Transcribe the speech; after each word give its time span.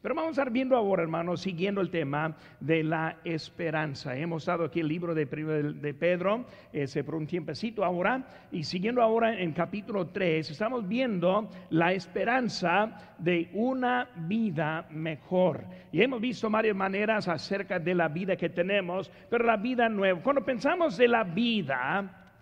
Pero 0.00 0.14
vamos 0.14 0.28
a 0.28 0.32
estar 0.42 0.50
viendo 0.50 0.76
ahora, 0.76 1.02
hermanos, 1.02 1.40
siguiendo 1.40 1.80
el 1.80 1.90
tema 1.90 2.36
de 2.60 2.84
la 2.84 3.18
esperanza. 3.24 4.16
Hemos 4.16 4.42
estado 4.42 4.64
aquí 4.64 4.80
el 4.80 4.88
libro 4.88 5.14
de, 5.14 5.26
de 5.26 5.94
Pedro, 5.94 6.46
ese 6.72 7.02
por 7.02 7.16
un 7.16 7.26
tiempecito 7.26 7.84
ahora, 7.84 8.26
y 8.52 8.62
siguiendo 8.62 9.02
ahora 9.02 9.40
en 9.40 9.52
capítulo 9.52 10.06
3, 10.06 10.50
estamos 10.50 10.86
viendo 10.86 11.50
la 11.70 11.92
esperanza 11.92 13.14
de 13.18 13.50
una 13.54 14.08
vida 14.16 14.86
mejor. 14.90 15.64
Y 15.90 16.00
hemos 16.02 16.20
visto 16.20 16.48
varias 16.48 16.76
maneras 16.76 17.26
acerca 17.26 17.78
de 17.78 17.94
la 17.94 18.08
vida 18.08 18.36
que 18.36 18.50
tenemos, 18.50 19.10
pero 19.28 19.44
la 19.44 19.56
vida 19.56 19.88
nueva. 19.88 20.22
Cuando 20.22 20.44
pensamos 20.44 20.96
de 20.96 21.08
la 21.08 21.24
vida, 21.24 22.34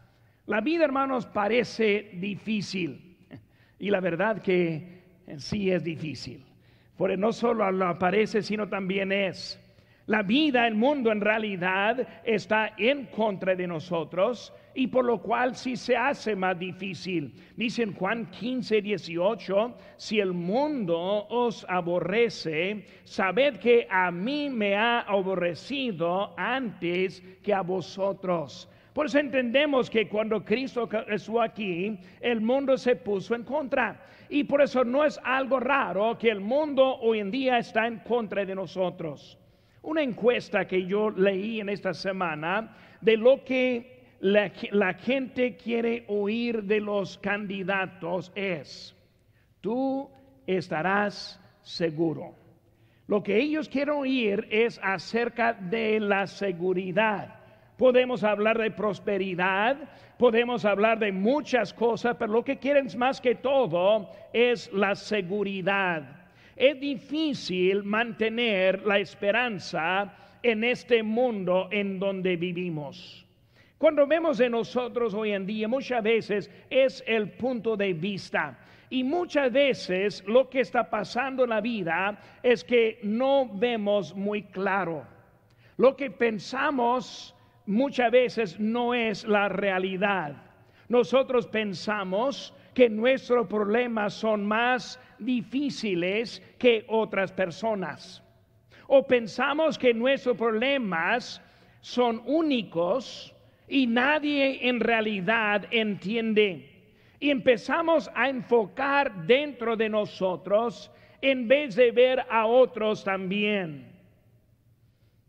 la 0.46 0.60
vida, 0.60 0.84
hermanos, 0.84 1.26
parece 1.26 2.10
difícil. 2.14 3.02
Y 3.78 3.90
la 3.90 4.00
verdad 4.00 4.40
que 4.40 5.02
sí 5.36 5.70
es 5.70 5.84
difícil. 5.84 6.42
Porque 6.96 7.16
no 7.16 7.32
solo 7.32 7.70
lo 7.70 7.86
aparece, 7.86 8.42
sino 8.42 8.68
también 8.68 9.12
es. 9.12 9.60
La 10.06 10.22
vida, 10.22 10.68
el 10.68 10.76
mundo 10.76 11.10
en 11.10 11.20
realidad 11.20 12.06
está 12.24 12.74
en 12.78 13.06
contra 13.06 13.56
de 13.56 13.66
nosotros 13.66 14.52
y 14.72 14.86
por 14.86 15.04
lo 15.04 15.20
cual 15.20 15.56
sí 15.56 15.74
se 15.74 15.96
hace 15.96 16.36
más 16.36 16.56
difícil. 16.56 17.34
Dice 17.56 17.82
en 17.82 17.92
Juan 17.92 18.30
15, 18.30 18.82
18, 18.82 19.76
si 19.96 20.20
el 20.20 20.32
mundo 20.32 21.26
os 21.28 21.66
aborrece, 21.68 22.86
sabed 23.02 23.56
que 23.56 23.88
a 23.90 24.12
mí 24.12 24.48
me 24.48 24.76
ha 24.76 25.00
aborrecido 25.00 26.32
antes 26.38 27.20
que 27.42 27.52
a 27.52 27.62
vosotros. 27.62 28.68
Por 28.92 29.06
eso 29.06 29.18
entendemos 29.18 29.90
que 29.90 30.08
cuando 30.08 30.44
Cristo 30.44 30.88
estuvo 31.08 31.42
aquí, 31.42 31.98
el 32.20 32.40
mundo 32.40 32.78
se 32.78 32.94
puso 32.94 33.34
en 33.34 33.42
contra. 33.42 34.00
Y 34.28 34.44
por 34.44 34.62
eso 34.62 34.84
no 34.84 35.04
es 35.04 35.18
algo 35.22 35.60
raro 35.60 36.18
que 36.18 36.30
el 36.30 36.40
mundo 36.40 36.96
hoy 36.98 37.20
en 37.20 37.30
día 37.30 37.58
está 37.58 37.86
en 37.86 38.00
contra 38.00 38.44
de 38.44 38.54
nosotros. 38.54 39.38
Una 39.82 40.02
encuesta 40.02 40.66
que 40.66 40.84
yo 40.84 41.10
leí 41.10 41.60
en 41.60 41.68
esta 41.68 41.94
semana 41.94 42.76
de 43.00 43.16
lo 43.16 43.44
que 43.44 44.16
la, 44.20 44.50
la 44.72 44.94
gente 44.94 45.56
quiere 45.56 46.04
oír 46.08 46.64
de 46.64 46.80
los 46.80 47.18
candidatos 47.18 48.32
es, 48.34 48.96
tú 49.60 50.10
estarás 50.46 51.40
seguro. 51.62 52.34
Lo 53.06 53.22
que 53.22 53.38
ellos 53.38 53.68
quieren 53.68 53.94
oír 53.94 54.48
es 54.50 54.80
acerca 54.82 55.52
de 55.52 56.00
la 56.00 56.26
seguridad 56.26 57.45
podemos 57.76 58.24
hablar 58.24 58.58
de 58.58 58.70
prosperidad, 58.70 59.76
podemos 60.18 60.64
hablar 60.64 60.98
de 60.98 61.12
muchas 61.12 61.72
cosas, 61.72 62.16
pero 62.18 62.32
lo 62.32 62.44
que 62.44 62.58
quieren 62.58 62.88
más 62.96 63.20
que 63.20 63.34
todo 63.34 64.10
es 64.32 64.72
la 64.72 64.94
seguridad. 64.94 66.02
Es 66.56 66.80
difícil 66.80 67.82
mantener 67.82 68.86
la 68.86 68.98
esperanza 68.98 70.14
en 70.42 70.64
este 70.64 71.02
mundo 71.02 71.68
en 71.70 71.98
donde 71.98 72.36
vivimos. 72.36 73.26
Cuando 73.78 74.06
vemos 74.06 74.38
de 74.38 74.48
nosotros 74.48 75.12
hoy 75.12 75.32
en 75.32 75.44
día, 75.44 75.68
muchas 75.68 76.02
veces 76.02 76.50
es 76.70 77.04
el 77.06 77.32
punto 77.32 77.76
de 77.76 77.92
vista. 77.92 78.58
Y 78.88 79.04
muchas 79.04 79.52
veces 79.52 80.24
lo 80.26 80.48
que 80.48 80.60
está 80.60 80.88
pasando 80.88 81.44
en 81.44 81.50
la 81.50 81.60
vida 81.60 82.18
es 82.42 82.64
que 82.64 83.00
no 83.02 83.50
vemos 83.52 84.14
muy 84.14 84.44
claro. 84.44 85.04
Lo 85.76 85.94
que 85.94 86.10
pensamos 86.10 87.35
muchas 87.66 88.10
veces 88.10 88.58
no 88.58 88.94
es 88.94 89.24
la 89.24 89.48
realidad. 89.48 90.36
Nosotros 90.88 91.46
pensamos 91.46 92.54
que 92.74 92.88
nuestros 92.88 93.46
problemas 93.46 94.14
son 94.14 94.46
más 94.46 95.00
difíciles 95.18 96.42
que 96.58 96.84
otras 96.88 97.32
personas. 97.32 98.22
O 98.86 99.06
pensamos 99.06 99.78
que 99.78 99.92
nuestros 99.92 100.36
problemas 100.36 101.42
son 101.80 102.22
únicos 102.26 103.34
y 103.66 103.86
nadie 103.86 104.68
en 104.68 104.78
realidad 104.80 105.66
entiende. 105.70 106.72
Y 107.18 107.30
empezamos 107.30 108.10
a 108.14 108.28
enfocar 108.28 109.26
dentro 109.26 109.76
de 109.76 109.88
nosotros 109.88 110.90
en 111.22 111.48
vez 111.48 111.74
de 111.74 111.90
ver 111.90 112.24
a 112.28 112.46
otros 112.46 113.02
también. 113.02 113.90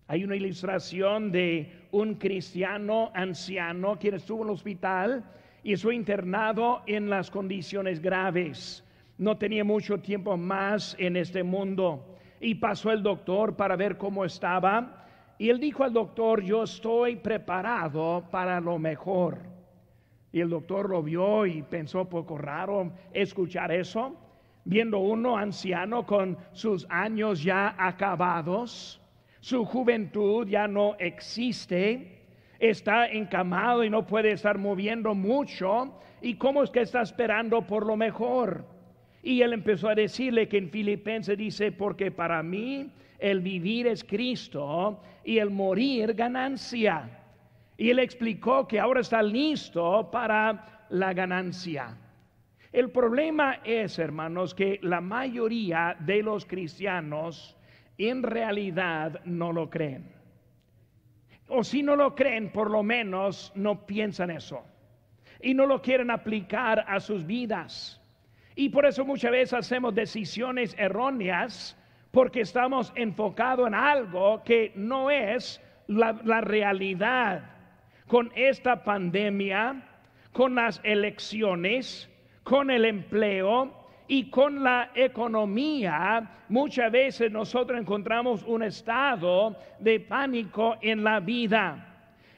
Hay 0.08 0.24
una 0.24 0.36
ilustración 0.36 1.32
de 1.32 1.72
un 1.92 2.16
cristiano 2.16 3.12
anciano 3.14 3.98
quien 4.00 4.16
estuvo 4.16 4.44
en 4.44 4.50
el 4.50 4.54
hospital 4.54 5.24
y 5.64 5.76
fue 5.76 5.96
internado 5.96 6.82
en 6.86 7.10
las 7.10 7.30
condiciones 7.32 8.02
graves. 8.02 8.84
No 9.18 9.38
tenía 9.38 9.64
mucho 9.64 10.00
tiempo 10.00 10.38
más 10.38 10.96
en 11.00 11.18
este 11.18 11.44
mundo 11.44 12.16
y 12.40 12.56
pasó 12.56 12.92
el 12.92 13.02
doctor 13.02 13.56
para 13.56 13.76
ver 13.76 13.98
cómo 13.98 14.24
estaba 14.26 15.06
y 15.40 15.50
él 15.50 15.60
dijo 15.60 15.84
al 15.84 15.94
doctor, 15.94 16.42
yo 16.42 16.64
estoy 16.64 17.16
preparado 17.16 18.26
para 18.32 18.60
lo 18.60 18.80
mejor. 18.80 19.40
Y 20.32 20.42
el 20.42 20.50
doctor 20.50 20.90
lo 20.90 21.04
vio 21.04 21.46
y 21.46 21.62
pensó 21.62 22.06
poco 22.06 22.38
raro 22.38 22.92
escuchar 23.14 23.72
eso, 23.72 24.16
viendo 24.66 25.00
uno 25.00 25.38
anciano 25.38 26.06
con 26.06 26.38
sus 26.54 26.88
años 26.90 27.44
ya 27.44 27.76
acabados 27.78 29.00
su 29.40 29.66
juventud 29.66 30.48
ya 30.48 30.68
no 30.68 30.96
existe, 31.00 32.18
está 32.60 33.08
encamado 33.08 33.84
y 33.84 33.90
no 33.90 34.06
puede 34.06 34.32
estar 34.32 34.58
moviendo 34.58 35.14
mucho. 35.14 36.00
¿Y 36.22 36.36
cómo 36.36 36.64
es 36.64 36.72
que 36.72 36.82
está 36.82 37.02
esperando 37.02 37.62
por 37.62 37.86
lo 37.86 37.96
mejor? 37.96 38.66
Y 39.22 39.42
él 39.42 39.54
empezó 39.54 39.90
a 39.90 39.96
decirle 39.96 40.48
que 40.48 40.58
en 40.58 40.70
Filipenses 40.70 41.38
dice, 41.38 41.72
porque 41.72 42.12
para 42.12 42.42
mí 42.42 42.92
el 43.20 43.42
vivir 43.42 43.88
es 43.88 44.04
Cristo 44.04 45.02
y 45.24 45.38
el 45.40 45.50
morir 45.50 46.14
ganancia. 46.14 47.10
Y 47.78 47.90
él 47.90 48.00
explicó 48.00 48.68
que 48.68 48.80
ahora 48.80 49.02
está 49.02 49.22
listo 49.22 50.10
para 50.12 50.86
la 50.90 51.14
ganancia. 51.14 51.98
El 52.72 52.90
problema 52.92 53.60
es, 53.64 54.00
hermanos, 54.00 54.54
que 54.54 54.80
la 54.82 55.02
mayoría 55.02 55.96
de 56.00 56.22
los 56.22 56.46
cristianos 56.46 57.57
en 57.98 58.24
realidad 58.24 59.22
no 59.26 59.52
lo 59.52 59.70
creen. 59.70 60.12
O 61.48 61.64
si 61.64 61.82
no 61.82 61.96
lo 61.96 62.14
creen, 62.16 62.52
por 62.52 62.70
lo 62.70 62.84
menos 62.84 63.52
no 63.56 63.86
piensan 63.86 64.32
eso. 64.32 64.64
Y 65.42 65.54
no 65.54 65.66
lo 65.66 65.82
quieren 65.82 66.12
aplicar 66.12 66.84
a 66.88 67.00
sus 67.00 67.26
vidas. 67.26 68.02
Y 68.56 68.70
por 68.70 68.86
eso 68.86 69.06
muchas 69.06 69.32
veces 69.32 69.54
hacemos 69.54 69.96
decisiones 69.96 70.76
erróneas 70.78 71.78
porque 72.12 72.42
estamos 72.42 72.92
enfocados 72.96 73.68
en 73.68 73.76
algo 73.76 74.44
que 74.44 74.72
no 74.76 75.10
es 75.12 75.62
la, 75.88 76.20
la 76.24 76.42
realidad. 76.42 77.52
Con 78.08 78.32
esta 78.36 78.84
pandemia, 78.84 79.84
con 80.34 80.56
las 80.56 80.82
elecciones, 80.84 82.10
con 82.44 82.72
el 82.72 82.86
empleo, 82.86 83.87
y 84.08 84.30
con 84.30 84.64
la 84.64 84.92
economía, 84.96 86.44
muchas 86.50 86.92
veces 86.92 87.32
nosotros 87.32 87.80
encontramos 87.80 88.44
un 88.44 88.64
estado 88.64 89.58
de 89.80 90.00
pánico 90.00 90.78
en 90.82 91.04
la 91.04 91.20
vida. 91.20 91.84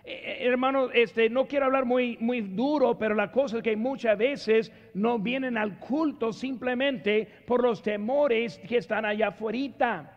Eh, 0.04 0.12
eh, 0.12 0.48
hermano, 0.48 0.90
este, 0.92 1.30
no 1.30 1.48
quiero 1.48 1.68
hablar 1.68 1.86
muy, 1.86 2.18
muy 2.20 2.42
duro, 2.42 2.98
pero 2.98 3.14
la 3.14 3.32
cosa 3.32 3.58
es 3.58 3.64
que 3.64 3.76
muchas 3.76 4.18
veces 4.18 4.72
no 4.96 5.20
vienen 5.20 5.58
al 5.58 5.78
culto 5.78 6.34
simplemente 6.34 7.28
por 7.46 7.62
los 7.62 7.84
temores 7.84 8.60
que 8.68 8.78
están 8.78 9.06
allá 9.06 9.28
afuera. 9.28 10.16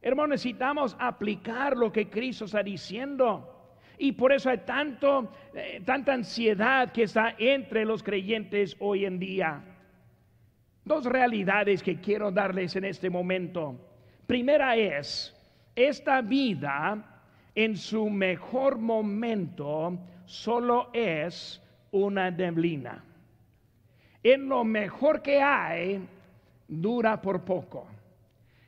Hermano, 0.00 0.28
necesitamos 0.28 0.96
aplicar 0.98 1.76
lo 1.76 1.92
que 1.92 2.10
Cristo 2.10 2.46
está 2.46 2.64
diciendo. 2.64 3.48
Y 3.98 4.12
por 4.12 4.32
eso 4.32 4.50
hay 4.50 4.58
tanto, 4.58 5.32
eh, 5.54 5.80
tanta 5.84 6.14
ansiedad 6.14 6.90
que 6.90 7.04
está 7.04 7.36
entre 7.38 7.84
los 7.84 8.02
creyentes 8.02 8.74
hoy 8.80 9.04
en 9.04 9.20
día. 9.20 9.62
Dos 10.84 11.04
realidades 11.04 11.82
que 11.82 12.00
quiero 12.00 12.32
darles 12.32 12.74
en 12.76 12.84
este 12.84 13.08
momento. 13.08 13.76
Primera 14.26 14.76
es, 14.76 15.34
esta 15.76 16.20
vida 16.20 17.22
en 17.54 17.76
su 17.76 18.10
mejor 18.10 18.78
momento 18.78 19.98
solo 20.24 20.90
es 20.92 21.62
una 21.92 22.30
neblina. 22.30 23.04
En 24.22 24.48
lo 24.48 24.64
mejor 24.64 25.22
que 25.22 25.40
hay, 25.40 26.06
dura 26.68 27.20
por 27.20 27.44
poco. 27.44 27.86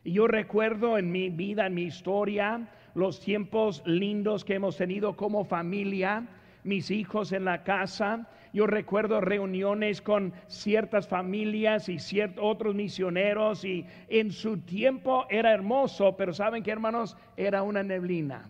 Y 0.04 0.12
yo 0.12 0.26
recuerdo 0.26 0.98
en 0.98 1.10
mi 1.10 1.30
vida, 1.30 1.66
en 1.66 1.74
mi 1.74 1.82
historia, 1.82 2.68
los 2.94 3.20
tiempos 3.20 3.82
lindos 3.86 4.44
que 4.44 4.54
hemos 4.54 4.76
tenido 4.76 5.16
como 5.16 5.44
familia, 5.44 6.26
mis 6.62 6.90
hijos 6.90 7.32
en 7.32 7.44
la 7.44 7.62
casa, 7.64 8.28
yo 8.54 8.68
recuerdo 8.68 9.20
reuniones 9.20 10.00
con 10.00 10.32
ciertas 10.46 11.08
familias 11.08 11.88
y 11.88 11.98
ciertos 11.98 12.44
otros 12.44 12.72
misioneros 12.76 13.64
y 13.64 13.84
en 14.08 14.30
su 14.30 14.58
tiempo 14.58 15.26
era 15.28 15.52
hermoso, 15.52 16.16
pero 16.16 16.32
saben 16.32 16.62
que 16.62 16.70
hermanos, 16.70 17.16
era 17.36 17.64
una 17.64 17.82
neblina. 17.82 18.48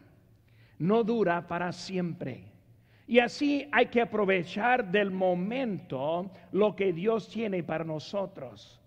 No 0.78 1.04
dura 1.04 1.48
para 1.48 1.72
siempre. 1.72 2.44
Y 3.06 3.18
así 3.20 3.66
hay 3.72 3.86
que 3.86 4.02
aprovechar 4.02 4.90
del 4.90 5.10
momento 5.10 6.30
lo 6.52 6.76
que 6.76 6.92
Dios 6.92 7.26
tiene 7.30 7.62
para 7.62 7.84
nosotros. 7.84 8.78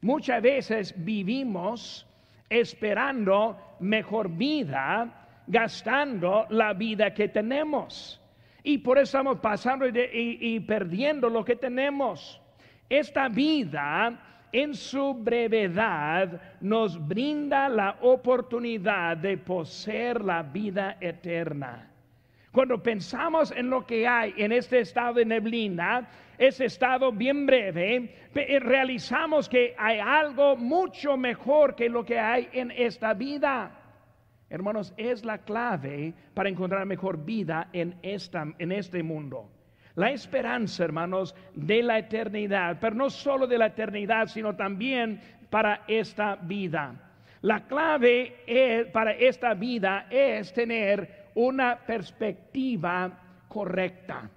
Muchas 0.00 0.42
veces 0.42 0.92
vivimos 0.96 2.04
esperando 2.50 3.56
mejor 3.78 4.28
vida, 4.28 5.28
gastando 5.46 6.46
la 6.50 6.72
vida 6.72 7.14
que 7.14 7.28
tenemos. 7.28 8.20
Y 8.66 8.78
por 8.78 8.96
eso 8.96 9.18
estamos 9.18 9.40
pasando 9.40 9.86
y, 9.86 10.58
perdiendo 10.60 11.28
lo 11.28 11.44
que 11.44 11.54
tenemos. 11.54 12.40
Esta 12.88 13.28
vida 13.28 14.18
en 14.50 14.74
su 14.74 15.12
brevedad 15.12 16.40
nos 16.62 16.98
brinda 17.06 17.68
la 17.68 17.98
oportunidad 18.00 19.18
de 19.18 19.36
poseer 19.36 20.24
la 20.24 20.42
vida 20.42 20.96
eterna. 20.98 21.90
Cuando 22.52 22.82
pensamos 22.82 23.50
en 23.50 23.68
lo 23.68 23.84
que 23.84 24.08
hay 24.08 24.32
en 24.38 24.52
este 24.52 24.80
estado 24.80 25.14
de 25.14 25.26
neblina, 25.26 26.08
ese 26.38 26.64
estado 26.64 27.12
bien 27.12 27.44
breve, 27.44 28.14
eh, 28.34 28.60
realizamos 28.60 29.46
que 29.46 29.74
hay 29.76 29.98
algo 29.98 30.56
mucho 30.56 31.18
mejor 31.18 31.74
que 31.74 31.90
lo 31.90 32.02
que 32.02 32.18
hay 32.18 32.48
en 32.52 32.70
esta 32.70 33.12
vida. 33.12 33.83
Hermanos, 34.54 34.94
es 34.96 35.24
la 35.24 35.38
clave 35.38 36.14
para 36.32 36.48
encontrar 36.48 36.86
mejor 36.86 37.24
vida 37.24 37.70
en, 37.72 37.96
esta, 38.04 38.46
en 38.56 38.70
este 38.70 39.02
mundo. 39.02 39.50
La 39.96 40.12
esperanza, 40.12 40.84
hermanos, 40.84 41.34
de 41.56 41.82
la 41.82 41.98
eternidad, 41.98 42.78
pero 42.80 42.94
no 42.94 43.10
solo 43.10 43.48
de 43.48 43.58
la 43.58 43.66
eternidad, 43.66 44.28
sino 44.28 44.54
también 44.54 45.20
para 45.50 45.82
esta 45.88 46.36
vida. 46.36 46.94
La 47.40 47.66
clave 47.66 48.86
para 48.92 49.10
esta 49.14 49.54
vida 49.54 50.06
es 50.08 50.52
tener 50.52 51.30
una 51.34 51.76
perspectiva 51.76 53.10
correcta. 53.48 54.30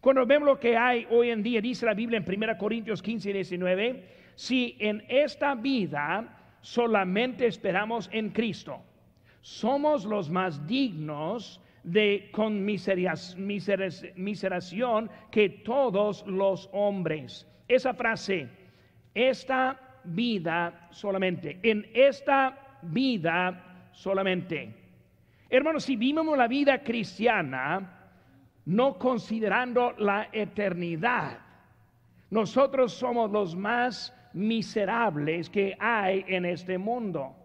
Cuando 0.00 0.24
vemos 0.24 0.46
lo 0.46 0.58
que 0.58 0.78
hay 0.78 1.06
hoy 1.10 1.28
en 1.28 1.42
día, 1.42 1.60
dice 1.60 1.84
la 1.84 1.92
Biblia 1.92 2.16
en 2.16 2.42
1 2.42 2.56
Corintios 2.56 3.02
15 3.02 3.28
y 3.28 3.32
19, 3.34 4.08
si 4.34 4.76
en 4.78 5.04
esta 5.10 5.54
vida 5.54 6.38
solamente 6.62 7.46
esperamos 7.46 8.08
en 8.14 8.30
Cristo, 8.30 8.82
somos 9.42 10.04
los 10.04 10.30
más 10.30 10.66
dignos 10.66 11.60
de 11.82 12.30
conmiseración 12.32 15.10
que 15.30 15.50
todos 15.50 16.24
los 16.26 16.70
hombres. 16.72 17.46
Esa 17.68 17.92
frase, 17.92 18.48
esta 19.14 19.78
vida 20.04 20.88
solamente, 20.90 21.58
en 21.62 21.86
esta 21.92 22.78
vida 22.82 23.88
solamente. 23.92 24.74
Hermanos, 25.50 25.84
si 25.84 25.96
vivimos 25.96 26.38
la 26.38 26.48
vida 26.48 26.82
cristiana 26.82 27.98
no 28.64 28.96
considerando 28.96 29.92
la 29.98 30.28
eternidad, 30.32 31.38
nosotros 32.30 32.92
somos 32.92 33.30
los 33.30 33.56
más 33.56 34.14
miserables 34.32 35.50
que 35.50 35.76
hay 35.78 36.24
en 36.28 36.44
este 36.44 36.78
mundo. 36.78 37.41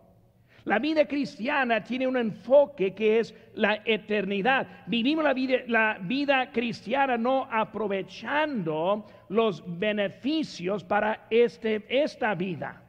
La 0.68 0.80
vida 0.80 1.06
cristiana 1.06 1.82
tiene 1.82 2.06
un 2.06 2.18
enfoque 2.18 2.94
que 2.94 3.20
es 3.20 3.34
la 3.54 3.80
eternidad. 3.86 4.68
Vivimos 4.86 5.24
la 5.24 5.34
vida, 5.34 5.60
la 5.68 5.98
vida 6.02 6.52
cristiana 6.52 7.18
no 7.18 7.48
aprovechando 7.50 9.06
los 9.30 9.64
beneficios 9.66 10.84
para 10.84 11.26
este, 11.30 11.86
esta 11.88 12.36
vida. 12.36 12.84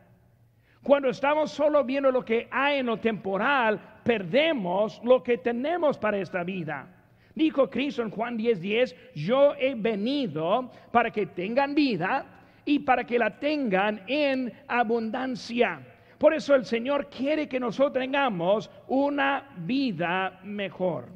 Cuando 0.82 1.10
estamos 1.10 1.52
solo 1.52 1.84
viendo 1.84 2.10
lo 2.10 2.24
que 2.24 2.48
hay 2.50 2.80
en 2.80 2.86
lo 2.86 2.96
temporal, 2.96 3.78
perdemos 4.02 5.00
lo 5.04 5.22
que 5.22 5.38
tenemos 5.38 5.96
para 5.98 6.18
esta 6.18 6.42
vida. 6.42 6.84
Dijo 7.32 7.70
Cristo 7.70 8.02
en 8.02 8.10
Juan 8.10 8.36
10:10, 8.36 8.58
10, 8.58 8.96
yo 9.14 9.54
he 9.54 9.76
venido 9.76 10.68
para 10.90 11.12
que 11.12 11.26
tengan 11.26 11.76
vida 11.76 12.26
y 12.64 12.80
para 12.80 13.04
que 13.04 13.20
la 13.20 13.38
tengan 13.38 14.02
en 14.08 14.52
abundancia. 14.66 15.87
Por 16.18 16.34
eso 16.34 16.54
el 16.54 16.64
Señor 16.64 17.08
quiere 17.08 17.48
que 17.48 17.60
nosotros 17.60 18.02
tengamos 18.02 18.68
una 18.88 19.50
vida 19.58 20.40
mejor. 20.42 21.06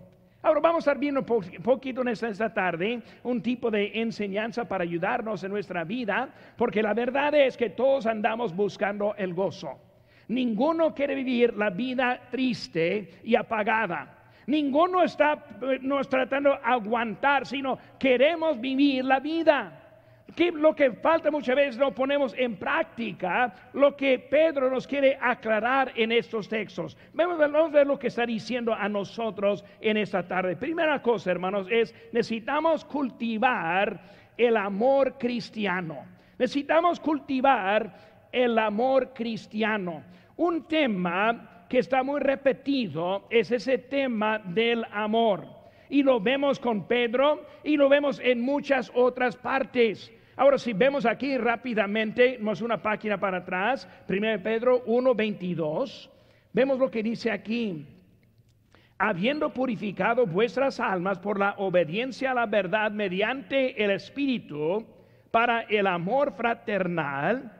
Ahora 0.42 0.60
vamos 0.60 0.78
a 0.86 0.90
estar 0.90 0.98
viendo 0.98 1.20
un 1.20 1.62
poquito 1.62 2.02
en 2.02 2.08
esta, 2.08 2.52
tarde 2.52 3.00
un 3.22 3.42
tipo 3.42 3.70
de 3.70 4.00
enseñanza 4.00 4.64
para 4.64 4.82
ayudarnos 4.84 5.42
en 5.44 5.52
nuestra 5.52 5.84
vida, 5.84 6.28
porque 6.56 6.82
la 6.82 6.94
verdad 6.94 7.34
es 7.34 7.56
que 7.56 7.70
todos 7.70 8.06
andamos 8.06 8.54
buscando 8.54 9.14
el 9.16 9.34
gozo. 9.34 9.78
Ninguno 10.28 10.94
quiere 10.94 11.14
vivir 11.14 11.56
la 11.56 11.70
vida 11.70 12.28
triste 12.30 13.20
y 13.24 13.34
apagada. 13.36 14.18
Ninguno 14.46 15.02
está 15.02 15.46
nos 15.80 16.08
tratando 16.08 16.50
de 16.50 16.58
aguantar, 16.64 17.46
sino 17.46 17.78
queremos 17.98 18.60
vivir 18.60 19.04
la 19.04 19.20
vida 19.20 19.81
lo 20.54 20.74
que 20.74 20.92
falta 20.92 21.30
muchas 21.30 21.56
veces 21.56 21.78
no 21.78 21.94
ponemos 21.94 22.34
en 22.36 22.56
práctica 22.56 23.54
lo 23.72 23.96
que 23.96 24.18
Pedro 24.18 24.70
nos 24.70 24.86
quiere 24.86 25.18
aclarar 25.20 25.92
en 25.94 26.12
estos 26.12 26.48
textos. 26.48 26.96
Vamos, 27.12 27.40
a 27.40 27.68
ver 27.68 27.86
lo 27.86 27.98
que 27.98 28.08
está 28.08 28.24
diciendo 28.24 28.74
a 28.74 28.88
nosotros 28.88 29.64
en 29.80 29.96
esta 29.96 30.26
tarde. 30.26 30.56
Primera 30.56 31.02
cosa, 31.02 31.30
hermanos, 31.30 31.66
es 31.70 31.94
necesitamos 32.12 32.84
cultivar 32.84 34.00
el 34.36 34.56
amor 34.56 35.18
cristiano. 35.18 36.06
Necesitamos 36.38 36.98
cultivar 36.98 37.94
el 38.32 38.58
amor 38.58 39.12
cristiano. 39.12 40.02
Un 40.36 40.66
tema 40.66 41.66
que 41.68 41.78
está 41.78 42.02
muy 42.02 42.20
repetido 42.20 43.26
es 43.30 43.50
ese 43.50 43.78
tema 43.78 44.38
del 44.38 44.84
amor. 44.92 45.46
Y 45.88 46.02
lo 46.02 46.20
vemos 46.20 46.58
con 46.58 46.86
Pedro 46.86 47.44
y 47.62 47.76
lo 47.76 47.88
vemos 47.88 48.18
en 48.24 48.40
muchas 48.40 48.90
otras 48.94 49.36
partes. 49.36 50.10
Ahora, 50.36 50.58
si 50.58 50.72
vemos 50.72 51.04
aquí 51.04 51.36
rápidamente, 51.36 52.38
vamos 52.40 52.62
una 52.62 52.82
página 52.82 53.20
para 53.20 53.38
atrás, 53.38 53.88
1 54.08 54.42
Pedro 54.42 54.82
1:22, 54.86 56.08
vemos 56.52 56.78
lo 56.78 56.90
que 56.90 57.02
dice 57.02 57.30
aquí. 57.30 57.86
Habiendo 58.96 59.52
purificado 59.52 60.26
vuestras 60.26 60.80
almas 60.80 61.18
por 61.18 61.38
la 61.38 61.54
obediencia 61.58 62.30
a 62.30 62.34
la 62.34 62.46
verdad 62.46 62.90
mediante 62.92 63.82
el 63.82 63.90
Espíritu, 63.90 64.86
para 65.30 65.62
el 65.62 65.86
amor 65.86 66.32
fraternal, 66.32 67.52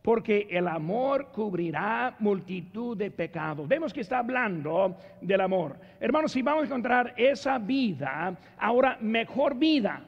porque 0.00 0.48
el 0.50 0.66
amor 0.66 1.28
cubrirá 1.32 2.16
multitud 2.20 2.96
de 2.96 3.10
pecados. 3.10 3.68
Vemos 3.68 3.92
que 3.92 4.00
está 4.00 4.20
hablando 4.20 4.96
del 5.20 5.42
amor. 5.42 5.76
Hermanos, 6.00 6.32
si 6.32 6.40
vamos 6.40 6.62
a 6.62 6.66
encontrar 6.68 7.12
esa 7.18 7.58
vida, 7.58 8.38
ahora 8.56 8.96
mejor 9.02 9.54
vida. 9.54 10.02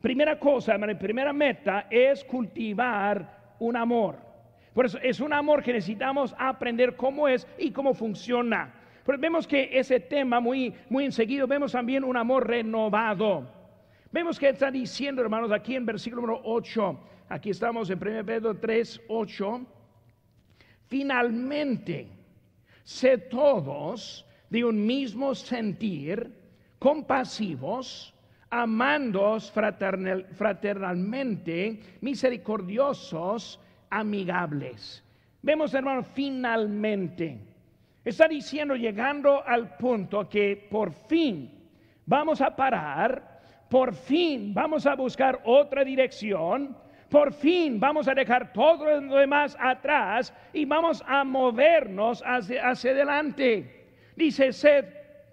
Primera 0.00 0.38
cosa, 0.38 0.78
primera 0.98 1.34
meta 1.34 1.86
es 1.90 2.24
cultivar 2.24 3.56
un 3.58 3.76
amor. 3.76 4.27
Por 4.74 4.86
eso 4.86 4.98
es 5.02 5.20
un 5.20 5.32
amor 5.32 5.62
que 5.62 5.72
necesitamos 5.72 6.34
aprender 6.38 6.96
cómo 6.96 7.28
es 7.28 7.46
y 7.58 7.70
cómo 7.70 7.94
funciona. 7.94 8.74
Vemos 9.18 9.46
que 9.46 9.70
ese 9.72 10.00
tema 10.00 10.38
muy, 10.38 10.74
muy 10.90 11.06
enseguida, 11.06 11.46
vemos 11.46 11.72
también 11.72 12.04
un 12.04 12.16
amor 12.16 12.46
renovado. 12.46 13.50
Vemos 14.12 14.38
que 14.38 14.50
está 14.50 14.70
diciendo, 14.70 15.22
hermanos, 15.22 15.50
aquí 15.50 15.74
en 15.74 15.86
versículo 15.86 16.22
número 16.22 16.42
8, 16.44 17.00
aquí 17.28 17.50
estamos 17.50 17.90
en 17.90 17.98
1 17.98 18.24
Pedro 18.24 18.56
3, 18.56 19.00
8, 19.08 19.66
finalmente, 20.86 22.06
sé 22.84 23.18
todos 23.18 24.24
de 24.50 24.64
un 24.64 24.86
mismo 24.86 25.34
sentir, 25.34 26.30
compasivos, 26.78 28.14
amándos 28.50 29.50
fraternalmente, 29.50 31.80
misericordiosos, 32.00 33.60
amigables. 33.90 35.02
Vemos, 35.42 35.72
hermano, 35.74 36.02
finalmente. 36.02 37.38
Está 38.04 38.26
diciendo, 38.26 38.74
llegando 38.74 39.46
al 39.46 39.76
punto 39.76 40.28
que 40.28 40.68
por 40.70 40.92
fin 40.92 41.50
vamos 42.06 42.40
a 42.40 42.54
parar, 42.54 43.40
por 43.68 43.94
fin 43.94 44.54
vamos 44.54 44.86
a 44.86 44.94
buscar 44.94 45.40
otra 45.44 45.84
dirección, 45.84 46.76
por 47.10 47.32
fin 47.32 47.78
vamos 47.78 48.08
a 48.08 48.14
dejar 48.14 48.52
todo 48.52 49.00
lo 49.00 49.16
demás 49.16 49.56
atrás 49.60 50.32
y 50.52 50.64
vamos 50.64 51.02
a 51.06 51.24
movernos 51.24 52.22
hacia, 52.24 52.68
hacia 52.68 52.92
adelante. 52.92 53.86
Dice, 54.16 54.52
sed 54.52 54.86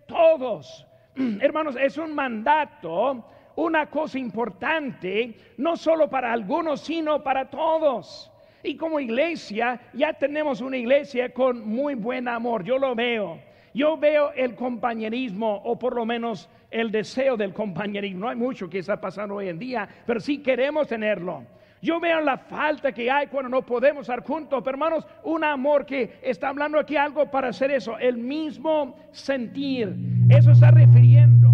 todos. 0.08 0.86
Hermanos, 1.16 1.76
es 1.80 1.98
un 1.98 2.14
mandato, 2.14 3.26
una 3.56 3.90
cosa 3.90 4.20
importante, 4.20 5.34
no 5.58 5.78
solo 5.78 6.10
para 6.10 6.34
algunos, 6.34 6.82
sino 6.82 7.24
para 7.24 7.50
todos. 7.50 8.32
Y 8.66 8.78
como 8.78 9.00
iglesia, 9.00 9.80
ya 9.94 10.14
tenemos 10.14 10.60
una 10.60 10.78
iglesia 10.78 11.32
con 11.32 11.68
muy 11.68 11.94
buen 11.94 12.28
amor. 12.28 12.64
Yo 12.64 12.80
lo 12.80 12.96
veo. 12.96 13.40
Yo 13.76 13.96
veo 13.96 14.32
el 14.32 14.56
compañerismo 14.56 15.62
o 15.64 15.78
por 15.78 15.96
lo 15.96 16.06
menos 16.06 16.50
el 16.72 16.92
deseo 16.92 17.38
del 17.38 17.54
compañerismo. 17.54 18.22
No 18.22 18.30
hay 18.30 18.36
mucho 18.36 18.68
que 18.68 18.80
está 18.80 19.00
pasando 19.00 19.36
hoy 19.36 19.50
en 19.50 19.60
día, 19.60 19.88
pero 20.08 20.20
sí 20.20 20.40
queremos 20.40 20.88
tenerlo. 20.88 21.44
Yo 21.80 22.00
veo 22.00 22.22
la 22.22 22.38
falta 22.38 22.92
que 22.92 23.12
hay 23.12 23.28
cuando 23.28 23.50
no 23.50 23.64
podemos 23.64 24.02
estar 24.02 24.24
juntos, 24.24 24.64
pero 24.64 24.76
hermanos, 24.76 25.06
un 25.24 25.44
amor 25.44 25.86
que 25.86 26.18
está 26.24 26.50
hablando 26.50 26.80
aquí 26.80 26.96
algo 26.96 27.30
para 27.30 27.50
hacer 27.50 27.70
eso, 27.70 28.00
el 28.00 28.18
mismo 28.18 28.98
sentir. 29.12 29.96
Eso 30.30 30.52
está 30.52 30.72
refiriendo. 30.72 31.50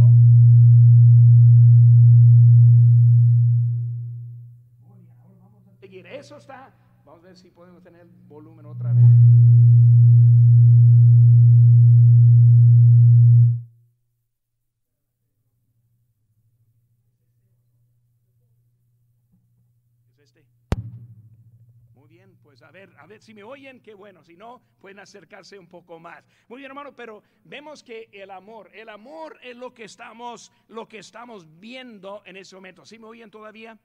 Vamos 5.44 5.68
a 5.68 5.80
seguir. 5.82 6.08
Eso 6.08 6.38
está. 6.38 6.72
Vamos 7.04 7.21
a 7.21 7.21
ver 7.32 7.38
si 7.38 7.50
podemos 7.50 7.82
tener 7.82 8.06
volumen 8.28 8.66
otra 8.66 8.92
vez. 8.92 9.06
Pues, 22.44 22.64
a 22.64 22.72
ver, 22.72 22.94
a 22.98 23.08
ver 23.08 23.22
si 23.22 23.34
me 23.34 23.44
oyen, 23.44 23.80
qué 23.80 23.94
bueno, 23.94 24.26
si 24.26 24.36
no, 24.36 24.62
pueden 24.82 25.00
acercarse 25.00 25.58
un 25.58 25.68
poco 25.68 26.00
más. 26.00 26.28
Muy 26.50 26.58
bien, 26.58 26.72
hermano, 26.72 26.94
pero 26.94 27.24
vemos 27.46 27.82
que 27.82 28.10
el 28.12 28.30
amor, 28.30 28.70
el 28.74 28.90
amor 28.90 29.40
es 29.42 29.56
lo 29.56 29.74
que 29.74 29.86
estamos, 29.86 30.52
lo 30.68 30.86
que 30.86 30.98
estamos 30.98 31.48
viendo 31.62 32.22
en 32.26 32.36
ese 32.36 32.56
momento. 32.56 32.86
¿Sí 32.86 33.00
me 33.00 33.08
oyen 33.08 33.32
todavía? 33.32 33.80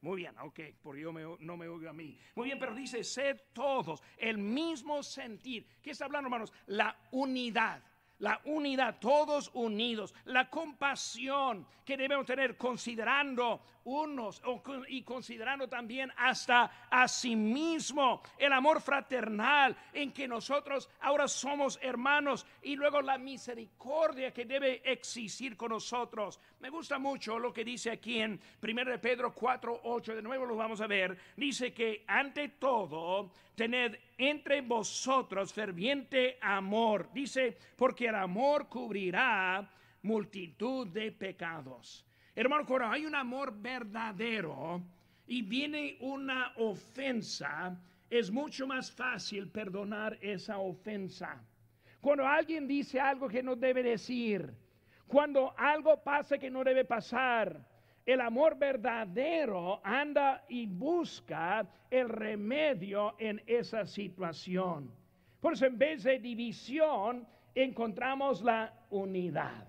Muy 0.00 0.16
bien, 0.18 0.36
ok, 0.38 0.60
porque 0.82 1.02
yo 1.02 1.12
no 1.12 1.56
me 1.56 1.68
oigo 1.68 1.88
a 1.88 1.92
mí. 1.92 2.18
Muy 2.34 2.46
bien, 2.46 2.58
pero 2.58 2.74
dice, 2.74 3.02
sed 3.02 3.40
todos 3.52 4.02
el 4.16 4.38
mismo 4.38 5.02
sentir. 5.02 5.66
¿Qué 5.82 5.90
está 5.90 6.04
hablando, 6.04 6.26
hermanos? 6.26 6.52
La 6.66 6.96
unidad 7.12 7.82
la 8.18 8.40
unidad, 8.44 8.98
todos 8.98 9.50
unidos, 9.54 10.14
la 10.24 10.48
compasión 10.48 11.66
que 11.84 11.96
debemos 11.96 12.26
tener 12.26 12.56
considerando 12.56 13.60
unos 13.84 14.42
y 14.88 15.02
considerando 15.02 15.68
también 15.68 16.12
hasta 16.16 16.88
a 16.90 17.06
sí 17.06 17.36
mismo 17.36 18.20
el 18.36 18.52
amor 18.52 18.80
fraternal 18.80 19.76
en 19.92 20.12
que 20.12 20.26
nosotros 20.26 20.88
ahora 21.00 21.28
somos 21.28 21.78
hermanos 21.80 22.44
y 22.62 22.74
luego 22.74 23.00
la 23.00 23.18
misericordia 23.18 24.32
que 24.32 24.44
debe 24.44 24.82
existir 24.90 25.56
con 25.56 25.70
nosotros. 25.70 26.40
Me 26.60 26.70
gusta 26.70 26.98
mucho 26.98 27.38
lo 27.38 27.52
que 27.52 27.64
dice 27.64 27.92
aquí 27.92 28.20
en 28.20 28.40
1 28.60 29.00
Pedro 29.00 29.32
4, 29.32 29.80
8, 29.84 30.16
de 30.16 30.22
nuevo 30.22 30.44
lo 30.46 30.56
vamos 30.56 30.80
a 30.80 30.88
ver, 30.88 31.16
dice 31.36 31.72
que 31.72 32.04
ante 32.08 32.48
todo 32.48 33.30
tened 33.54 33.96
entre 34.18 34.60
vosotros 34.62 35.52
ferviente 35.52 36.38
amor, 36.40 37.10
dice, 37.12 37.56
porque 37.76 38.08
el 38.08 38.14
amor 38.14 38.68
cubrirá 38.68 39.70
multitud 40.02 40.86
de 40.88 41.12
pecados. 41.12 42.06
Hermano, 42.34 42.64
cuando 42.66 42.88
hay 42.88 43.06
un 43.06 43.14
amor 43.14 43.54
verdadero 43.56 44.82
y 45.26 45.42
viene 45.42 45.96
una 46.00 46.52
ofensa, 46.56 47.78
es 48.08 48.30
mucho 48.30 48.66
más 48.66 48.90
fácil 48.90 49.48
perdonar 49.48 50.18
esa 50.20 50.58
ofensa. 50.58 51.42
Cuando 52.00 52.26
alguien 52.26 52.68
dice 52.68 53.00
algo 53.00 53.28
que 53.28 53.42
no 53.42 53.56
debe 53.56 53.82
decir, 53.82 54.54
cuando 55.06 55.54
algo 55.56 56.02
pasa 56.02 56.38
que 56.38 56.50
no 56.50 56.62
debe 56.62 56.84
pasar, 56.84 57.58
el 58.06 58.20
amor 58.20 58.56
verdadero 58.56 59.80
anda 59.82 60.44
y 60.48 60.66
busca 60.66 61.66
el 61.90 62.08
remedio 62.08 63.16
en 63.18 63.42
esa 63.46 63.84
situación. 63.84 64.90
Por 65.40 65.54
eso 65.54 65.66
en 65.66 65.76
vez 65.76 66.04
de 66.04 66.20
división 66.20 67.26
encontramos 67.54 68.42
la 68.42 68.72
unidad. 68.90 69.66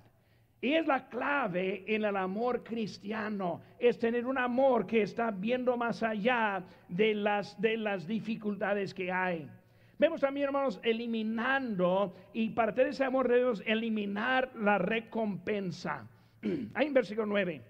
Y 0.61 0.73
es 0.73 0.87
la 0.87 1.07
clave 1.07 1.83
en 1.87 2.05
el 2.05 2.15
amor 2.15 2.63
cristiano, 2.63 3.61
es 3.79 3.99
tener 3.99 4.25
un 4.25 4.37
amor 4.37 4.87
que 4.87 5.03
está 5.03 5.29
viendo 5.29 5.77
más 5.77 6.01
allá 6.01 6.63
de 6.89 7.13
las, 7.13 7.59
de 7.61 7.77
las 7.77 8.07
dificultades 8.07 8.93
que 8.93 9.11
hay. 9.11 9.47
Vemos 9.99 10.21
también, 10.21 10.45
hermanos, 10.45 10.79
eliminando, 10.83 12.15
y 12.33 12.49
para 12.49 12.73
tener 12.73 12.91
ese 12.91 13.03
amor 13.03 13.27
debemos 13.27 13.63
eliminar 13.65 14.51
la 14.55 14.77
recompensa. 14.77 16.07
Hay 16.73 16.87
en 16.87 16.93
versículo 16.93 17.25
9, 17.27 17.61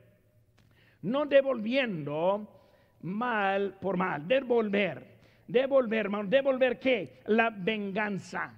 no 1.04 1.26
devolviendo 1.26 2.48
mal 3.02 3.78
por 3.80 3.98
mal, 3.98 4.28
devolver, 4.28 5.06
devolver, 5.48 6.00
hermano, 6.00 6.30
devolver 6.30 6.80
qué? 6.80 7.22
La 7.28 7.50
venganza. 7.50 8.54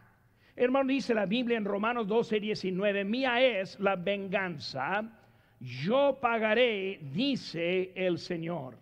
Hermano, 0.55 0.89
dice 0.89 1.13
la 1.13 1.25
Biblia 1.25 1.57
en 1.57 1.65
Romanos 1.65 2.07
12, 2.07 2.39
19, 2.39 3.05
mía 3.05 3.41
es 3.41 3.79
la 3.79 3.95
venganza, 3.95 5.09
yo 5.59 6.17
pagaré, 6.21 6.99
dice 7.13 7.91
el 7.95 8.17
Señor. 8.17 8.77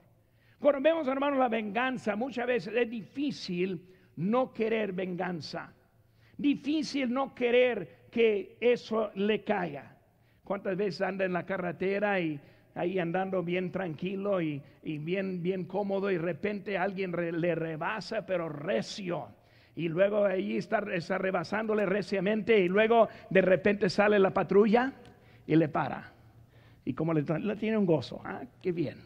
Cuando 0.60 0.82
vemos, 0.82 1.08
hermano, 1.08 1.38
la 1.38 1.50
venganza, 1.50 2.16
muchas 2.16 2.48
veces 2.48 2.74
es 2.76 2.90
difícil 2.90 3.94
no 4.16 4.52
querer 4.54 4.92
venganza. 4.92 5.72
Difícil 6.36 7.12
no 7.12 7.34
querer 7.34 8.08
que 8.12 8.58
eso 8.60 9.12
le 9.16 9.44
caiga. 9.44 9.98
¿Cuántas 10.44 10.78
veces 10.78 11.02
anda 11.02 11.26
en 11.26 11.34
la 11.34 11.46
carretera 11.46 12.20
y 12.20 12.40
ahí 12.78 13.00
andando 13.00 13.44
bien 13.44 13.72
tranquilo 13.72 14.42
y, 14.42 14.62
bien, 14.84 15.42
bien 15.42 15.66
cómodo 15.66 16.10
y 16.12 16.16
de 16.16 16.22
repente 16.22 16.78
alguien 16.78 17.12
le 17.12 17.56
rebasa 17.56 18.26
pero 18.26 18.50
recio? 18.50 19.30
y 19.78 19.90
luego 19.90 20.26
ahí 20.26 20.58
está, 20.58 20.80
está 20.92 21.20
rebasándole 21.20 21.86
reciamente 21.86 22.60
y 22.60 22.68
luego 22.68 23.10
de 23.30 23.42
repente 23.42 23.92
sale 23.92 24.18
la 24.18 24.32
patrulla 24.32 24.92
y 25.46 25.56
le 25.56 25.70
para. 25.70 26.12
Y 26.84 26.94
como 26.94 27.14
le, 27.14 27.22
tiene 27.58 27.78
un 27.78 27.86
gozo, 27.86 28.20
ah, 28.26 28.42
qué 28.60 28.72
bien. 28.72 28.98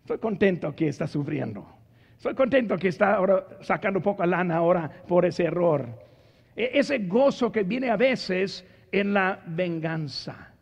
Estoy 0.00 0.18
contento 0.18 0.74
que 0.74 0.88
está 0.88 1.06
sufriendo. 1.06 1.64
Estoy 2.16 2.34
contento 2.34 2.76
que 2.76 2.88
está 2.88 3.14
ahora 3.14 3.46
sacando 3.60 4.02
poca 4.02 4.26
lana 4.26 4.56
ahora 4.56 4.90
por 5.06 5.24
ese 5.24 5.44
error. 5.44 5.88
E, 6.56 6.70
ese 6.74 6.98
gozo 6.98 7.52
que 7.52 7.62
viene 7.62 7.90
a 7.90 7.96
veces 7.96 8.66
en 8.90 9.14
la 9.14 9.40
venganza. 9.46 10.54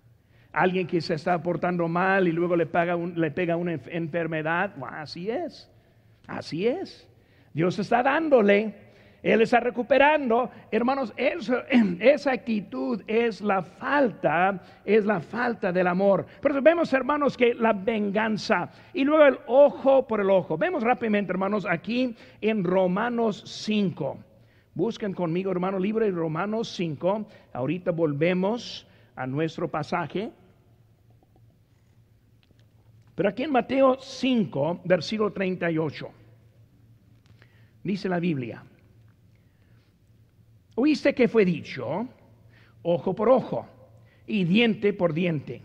Alguien 0.56 0.86
que 0.86 1.02
se 1.02 1.12
está 1.12 1.42
portando 1.42 1.86
mal 1.86 2.26
y 2.26 2.32
luego 2.32 2.56
le, 2.56 2.64
paga 2.64 2.96
le 2.96 3.30
pega 3.30 3.56
una 3.56 3.74
enfermedad. 3.74 4.72
así 4.90 5.28
es. 5.28 5.70
Así 6.26 6.66
es. 6.66 7.06
Dios 7.52 7.78
está 7.78 8.02
dándole, 8.02 8.74
Él 9.22 9.42
está 9.42 9.60
recuperando. 9.60 10.50
Hermanos, 10.70 11.12
esa 11.18 12.32
actitud 12.32 13.02
es 13.06 13.42
la 13.42 13.60
falta, 13.60 14.58
es 14.82 15.04
la 15.04 15.20
falta 15.20 15.70
del 15.70 15.88
amor. 15.88 16.24
Pero 16.40 16.62
vemos, 16.62 16.90
hermanos, 16.94 17.36
que 17.36 17.52
la 17.52 17.74
venganza 17.74 18.70
y 18.94 19.04
luego 19.04 19.26
el 19.26 19.38
ojo 19.48 20.06
por 20.06 20.22
el 20.22 20.30
ojo. 20.30 20.56
Vemos 20.56 20.82
rápidamente, 20.82 21.32
hermanos, 21.32 21.66
aquí 21.68 22.16
en 22.40 22.64
Romanos 22.64 23.42
5. 23.44 24.16
Busquen 24.72 25.12
conmigo, 25.12 25.50
hermano, 25.50 25.78
libro 25.78 26.06
de 26.06 26.12
Romanos 26.12 26.74
5. 26.74 27.26
Ahorita 27.52 27.90
volvemos 27.90 28.88
a 29.16 29.26
nuestro 29.26 29.68
pasaje. 29.68 30.30
Pero 33.16 33.30
aquí 33.30 33.42
en 33.42 33.50
Mateo 33.50 33.96
5, 33.98 34.82
versículo 34.84 35.32
38 35.32 36.08
dice 37.82 38.08
la 38.08 38.20
Biblia. 38.20 38.62
Oíste 40.74 41.14
que 41.14 41.28
fue 41.28 41.44
dicho, 41.44 42.06
ojo 42.82 43.14
por 43.14 43.28
ojo 43.30 43.66
y 44.26 44.44
diente 44.44 44.92
por 44.92 45.14
diente. 45.14 45.62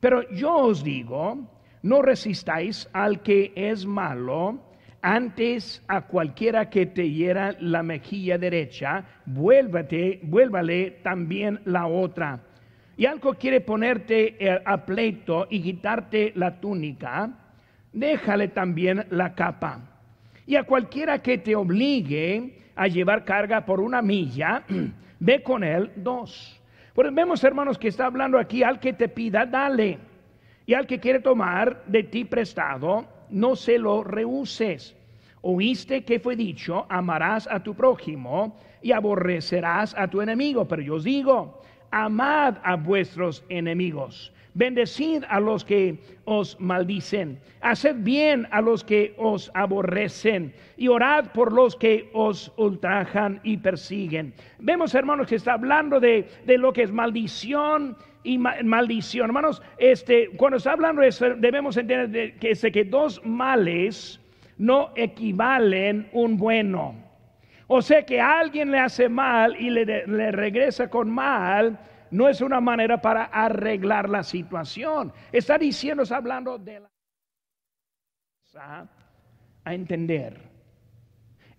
Pero 0.00 0.28
yo 0.30 0.54
os 0.56 0.82
digo, 0.82 1.38
no 1.82 2.00
resistáis 2.00 2.88
al 2.92 3.22
que 3.22 3.52
es 3.54 3.84
malo, 3.84 4.62
antes 5.02 5.84
a 5.88 6.06
cualquiera 6.06 6.70
que 6.70 6.86
te 6.86 7.10
hiera 7.10 7.54
la 7.60 7.82
mejilla 7.82 8.38
derecha, 8.38 9.04
vuélvate, 9.26 10.20
vuélvale 10.22 10.92
también 11.02 11.60
la 11.64 11.86
otra. 11.86 12.45
Y 12.96 13.04
algo 13.06 13.34
quiere 13.34 13.60
ponerte 13.60 14.36
eh, 14.38 14.62
a 14.64 14.84
pleito 14.86 15.46
y 15.50 15.60
quitarte 15.60 16.32
la 16.34 16.58
túnica, 16.60 17.30
déjale 17.92 18.48
también 18.48 19.06
la 19.10 19.34
capa. 19.34 19.80
Y 20.46 20.56
a 20.56 20.62
cualquiera 20.62 21.20
que 21.20 21.38
te 21.38 21.54
obligue 21.54 22.58
a 22.74 22.86
llevar 22.86 23.24
carga 23.24 23.66
por 23.66 23.80
una 23.80 24.00
milla, 24.00 24.62
ve 25.20 25.42
con 25.42 25.62
él 25.62 25.92
dos. 25.96 26.60
Pues 26.94 27.14
vemos, 27.14 27.44
hermanos, 27.44 27.76
que 27.76 27.88
está 27.88 28.06
hablando 28.06 28.38
aquí 28.38 28.62
al 28.62 28.80
que 28.80 28.94
te 28.94 29.08
pida, 29.08 29.44
dale. 29.44 29.98
Y 30.64 30.72
al 30.72 30.86
que 30.86 30.98
quiere 30.98 31.20
tomar 31.20 31.84
de 31.86 32.04
ti 32.04 32.24
prestado, 32.24 33.04
no 33.28 33.56
se 33.56 33.78
lo 33.78 34.02
rehuses. 34.02 34.96
Oíste 35.42 36.04
que 36.04 36.18
fue 36.18 36.36
dicho, 36.36 36.86
amarás 36.88 37.46
a 37.50 37.62
tu 37.62 37.74
prójimo 37.74 38.56
y 38.82 38.92
aborrecerás 38.92 39.94
a 39.96 40.08
tu 40.08 40.22
enemigo. 40.22 40.66
Pero 40.66 40.82
yo 40.82 40.94
os 40.94 41.04
digo, 41.04 41.60
amad 41.96 42.58
a 42.62 42.76
vuestros 42.76 43.42
enemigos 43.48 44.32
Bendecid 44.56 45.22
a 45.28 45.38
los 45.38 45.66
que 45.66 45.98
os 46.24 46.58
maldicen, 46.58 47.38
haced 47.60 47.96
bien 47.98 48.48
a 48.50 48.62
los 48.62 48.82
que 48.82 49.14
os 49.18 49.50
aborrecen 49.52 50.54
y 50.78 50.88
orad 50.88 51.26
por 51.34 51.52
los 51.52 51.76
que 51.76 52.08
os 52.14 52.50
ultrajan 52.56 53.38
y 53.42 53.58
persiguen. 53.58 54.32
Vemos, 54.58 54.94
hermanos, 54.94 55.26
que 55.26 55.34
está 55.34 55.52
hablando 55.52 56.00
de, 56.00 56.26
lo 56.46 56.72
que 56.72 56.84
es 56.84 56.90
maldición 56.90 57.98
y 58.24 58.38
maldición. 58.38 59.26
Hermanos, 59.26 59.60
este, 59.76 60.30
cuando 60.38 60.56
está 60.56 60.72
hablando 60.72 61.02
de 61.02 61.08
eso, 61.08 61.34
debemos 61.36 61.76
entender 61.76 62.38
que, 62.38 62.54
que 62.54 62.84
dos 62.84 63.20
males 63.26 64.18
no 64.56 64.90
equivalen 64.96 66.08
un 66.12 66.38
bueno. 66.38 67.05
O 67.68 67.82
sea 67.82 68.04
que 68.04 68.20
alguien 68.20 68.70
le 68.70 68.78
hace 68.78 69.08
mal 69.08 69.56
y 69.60 69.70
le, 69.70 69.84
regresa 70.32 70.88
con 70.88 71.10
mal, 71.10 71.78
no 72.10 72.28
es 72.28 72.40
una 72.40 72.60
manera 72.60 73.00
para 73.00 73.24
arreglar 73.24 74.08
la 74.08 74.22
situación. 74.22 75.12
Está 75.32 75.58
diciendo, 75.58 76.04
está 76.04 76.16
hablando 76.18 76.58
de 76.58 76.80
la 76.80 76.90
a 79.64 79.74
entender. 79.74 80.40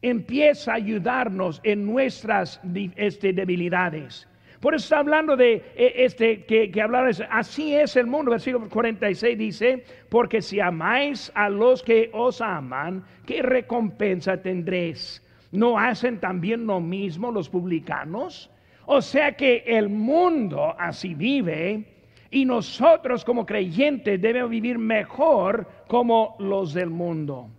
Empieza 0.01 0.71
a 0.71 0.75
ayudarnos 0.75 1.59
en 1.63 1.85
nuestras 1.85 2.61
este, 2.95 3.33
debilidades. 3.33 4.27
Por 4.61 4.73
eso 4.73 4.85
está 4.85 4.99
hablando 4.99 5.35
de 5.35 5.55
e, 5.75 6.05
este 6.05 6.45
que, 6.45 6.71
que 6.71 6.81
hablar 6.81 7.11
así 7.29 7.75
es 7.75 7.95
el 7.95 8.07
mundo. 8.07 8.31
Versículo 8.31 8.69
46 8.69 9.37
dice, 9.37 9.83
porque 10.09 10.41
si 10.41 10.59
amáis 10.59 11.31
a 11.35 11.49
los 11.49 11.83
que 11.83 12.09
os 12.13 12.41
aman, 12.41 13.03
¿qué 13.25 13.41
recompensa 13.41 14.41
tendréis? 14.41 15.21
¿No 15.57 15.79
hacen 15.79 16.19
también 16.19 16.67
lo 16.67 16.79
mismo 16.79 17.31
los 17.31 17.49
publicanos? 17.49 18.51
O 18.85 19.01
sea 19.01 19.35
que 19.35 19.63
el 19.65 19.89
mundo 19.89 20.75
así 20.77 21.15
vive 21.15 21.83
y 22.29 22.45
nosotros 22.45 23.25
como 23.25 23.43
creyentes 23.43 24.21
debemos 24.21 24.51
vivir 24.51 24.77
mejor 24.77 25.67
como 25.87 26.35
los 26.37 26.75
del 26.75 26.91
mundo. 26.91 27.49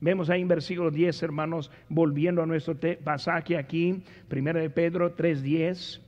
Vemos 0.00 0.28
ahí 0.28 0.42
en 0.42 0.48
versículo 0.48 0.90
10, 0.90 1.22
hermanos, 1.22 1.70
volviendo 1.88 2.42
a 2.42 2.46
nuestro 2.46 2.76
pasaje 3.02 3.56
aquí, 3.56 4.02
1 4.30 4.52
de 4.52 4.68
Pedro 4.68 5.16
3:10, 5.16 6.02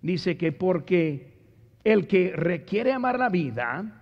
dice 0.00 0.36
que 0.36 0.52
porque 0.52 1.32
el 1.82 2.06
que 2.06 2.34
requiere 2.36 2.92
amar 2.92 3.18
la 3.18 3.30
vida 3.30 4.00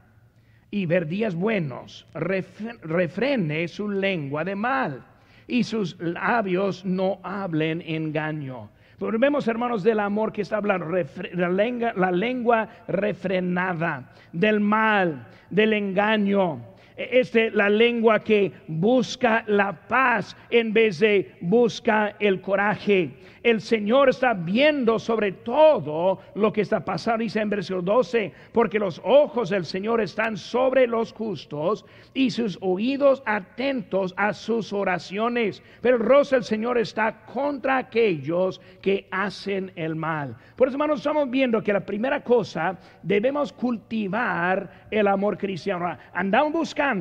y 0.70 0.84
ver 0.84 1.06
días 1.06 1.34
buenos, 1.34 2.06
refrene 2.12 3.66
su 3.66 3.88
lengua 3.88 4.44
de 4.44 4.56
mal 4.56 5.06
y 5.52 5.64
sus 5.64 6.00
labios 6.00 6.82
no 6.82 7.18
hablen 7.22 7.82
engaño. 7.82 8.70
Pero 8.98 9.18
vemos, 9.18 9.46
hermanos, 9.46 9.82
del 9.82 10.00
amor 10.00 10.32
que 10.32 10.40
está 10.40 10.56
hablando, 10.56 10.86
la 11.34 11.50
lengua, 11.50 11.92
la 11.94 12.10
lengua 12.10 12.68
refrenada, 12.88 14.10
del 14.32 14.60
mal, 14.60 15.26
del 15.50 15.74
engaño 15.74 16.71
este, 16.96 17.50
la 17.50 17.68
lengua 17.68 18.20
que 18.20 18.52
busca 18.66 19.44
la 19.46 19.72
paz 19.88 20.36
en 20.50 20.72
vez 20.72 20.98
de 20.98 21.32
busca 21.40 22.16
el 22.18 22.40
coraje. 22.40 23.10
El 23.42 23.60
Señor 23.60 24.08
está 24.08 24.34
viendo 24.34 25.00
sobre 25.00 25.32
todo 25.32 26.20
lo 26.36 26.52
que 26.52 26.60
está 26.60 26.84
pasando, 26.84 27.24
dice 27.24 27.40
en 27.40 27.50
versículo 27.50 27.82
12, 27.82 28.32
porque 28.52 28.78
los 28.78 29.00
ojos 29.04 29.50
del 29.50 29.64
Señor 29.64 30.00
están 30.00 30.36
sobre 30.36 30.86
los 30.86 31.12
justos 31.12 31.84
y 32.14 32.30
sus 32.30 32.56
oídos 32.60 33.20
atentos 33.26 34.14
a 34.16 34.32
sus 34.32 34.72
oraciones. 34.72 35.60
Pero 35.80 35.96
el 35.96 36.02
rostro 36.02 36.38
del 36.38 36.44
Señor 36.44 36.78
está 36.78 37.24
contra 37.26 37.78
aquellos 37.78 38.60
que 38.80 39.08
hacen 39.10 39.72
el 39.74 39.96
mal. 39.96 40.36
Por 40.54 40.68
eso, 40.68 40.76
hermanos, 40.76 41.00
estamos 41.00 41.28
viendo 41.28 41.62
que 41.62 41.72
la 41.72 41.84
primera 41.84 42.22
cosa 42.22 42.78
debemos 43.02 43.52
cultivar 43.52 44.86
el 44.90 45.08
amor 45.08 45.36
cristiano. 45.36 45.96
Andamos 46.12 46.52
buscando 46.52 46.91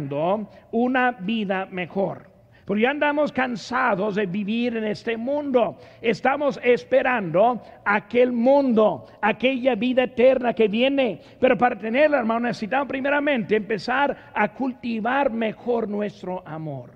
una 0.71 1.12
vida 1.12 1.65
mejor. 1.65 2.31
Porque 2.65 2.83
ya 2.83 2.91
andamos 2.91 3.31
cansados 3.31 4.15
de 4.15 4.25
vivir 4.25 4.77
en 4.77 4.86
este 4.86 5.17
mundo. 5.17 5.77
Estamos 6.01 6.60
esperando 6.63 7.62
aquel 7.83 8.31
mundo, 8.31 9.07
aquella 9.21 9.75
vida 9.75 10.03
eterna 10.03 10.53
que 10.53 10.69
viene. 10.69 11.19
Pero 11.39 11.57
para 11.57 11.77
tenerla, 11.77 12.19
hermano, 12.19 12.48
necesitamos 12.48 12.88
primeramente 12.88 13.57
empezar 13.57 14.31
a 14.33 14.53
cultivar 14.53 15.31
mejor 15.31 15.89
nuestro 15.89 16.47
amor. 16.47 16.91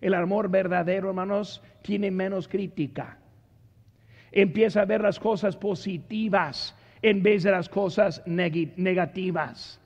El 0.00 0.14
amor 0.14 0.48
verdadero, 0.48 1.08
hermanos, 1.08 1.62
tiene 1.82 2.10
menos 2.10 2.46
crítica. 2.46 3.18
Empieza 4.30 4.82
a 4.82 4.84
ver 4.84 5.00
las 5.00 5.18
cosas 5.18 5.56
positivas 5.56 6.76
en 7.02 7.24
vez 7.24 7.42
de 7.42 7.50
las 7.50 7.68
cosas 7.68 8.22
negativas. 8.26 9.81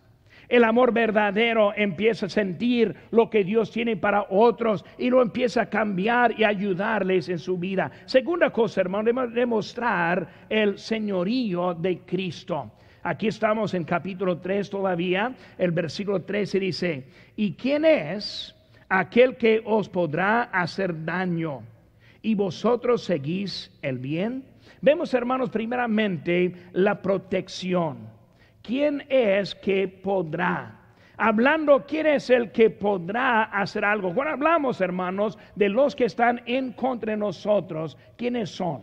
El 0.48 0.64
amor 0.64 0.92
verdadero 0.92 1.72
empieza 1.74 2.26
a 2.26 2.28
sentir 2.28 2.94
lo 3.10 3.28
que 3.28 3.44
Dios 3.44 3.70
tiene 3.70 3.96
para 3.96 4.26
otros 4.30 4.84
y 4.98 5.10
lo 5.10 5.22
empieza 5.22 5.62
a 5.62 5.70
cambiar 5.70 6.38
y 6.38 6.44
ayudarles 6.44 7.28
en 7.28 7.38
su 7.38 7.58
vida. 7.58 7.90
Segunda 8.06 8.50
cosa, 8.50 8.80
hermano, 8.80 9.26
demostrar 9.26 10.46
el 10.48 10.78
señorío 10.78 11.74
de 11.74 11.98
Cristo. 12.00 12.70
Aquí 13.02 13.28
estamos 13.28 13.74
en 13.74 13.84
capítulo 13.84 14.38
3 14.38 14.68
todavía. 14.70 15.32
El 15.58 15.70
versículo 15.70 16.22
13 16.22 16.60
dice, 16.60 17.04
¿y 17.36 17.52
quién 17.54 17.84
es 17.84 18.54
aquel 18.88 19.36
que 19.36 19.62
os 19.64 19.88
podrá 19.88 20.42
hacer 20.42 21.04
daño? 21.04 21.62
¿Y 22.22 22.34
vosotros 22.34 23.04
seguís 23.04 23.70
el 23.82 23.98
bien? 23.98 24.44
Vemos, 24.80 25.14
hermanos, 25.14 25.50
primeramente 25.50 26.52
la 26.72 27.00
protección. 27.00 28.15
¿Quién 28.66 29.04
es 29.08 29.54
que 29.54 29.86
podrá? 29.88 30.72
Hablando, 31.16 31.86
¿quién 31.86 32.06
es 32.06 32.28
el 32.28 32.50
que 32.52 32.68
podrá 32.68 33.44
hacer 33.44 33.84
algo? 33.84 34.12
Cuando 34.12 34.34
hablamos, 34.34 34.80
hermanos, 34.80 35.38
de 35.54 35.68
los 35.68 35.96
que 35.96 36.04
están 36.04 36.42
en 36.44 36.72
contra 36.72 37.12
de 37.12 37.16
nosotros, 37.16 37.96
¿quiénes 38.16 38.50
son? 38.50 38.82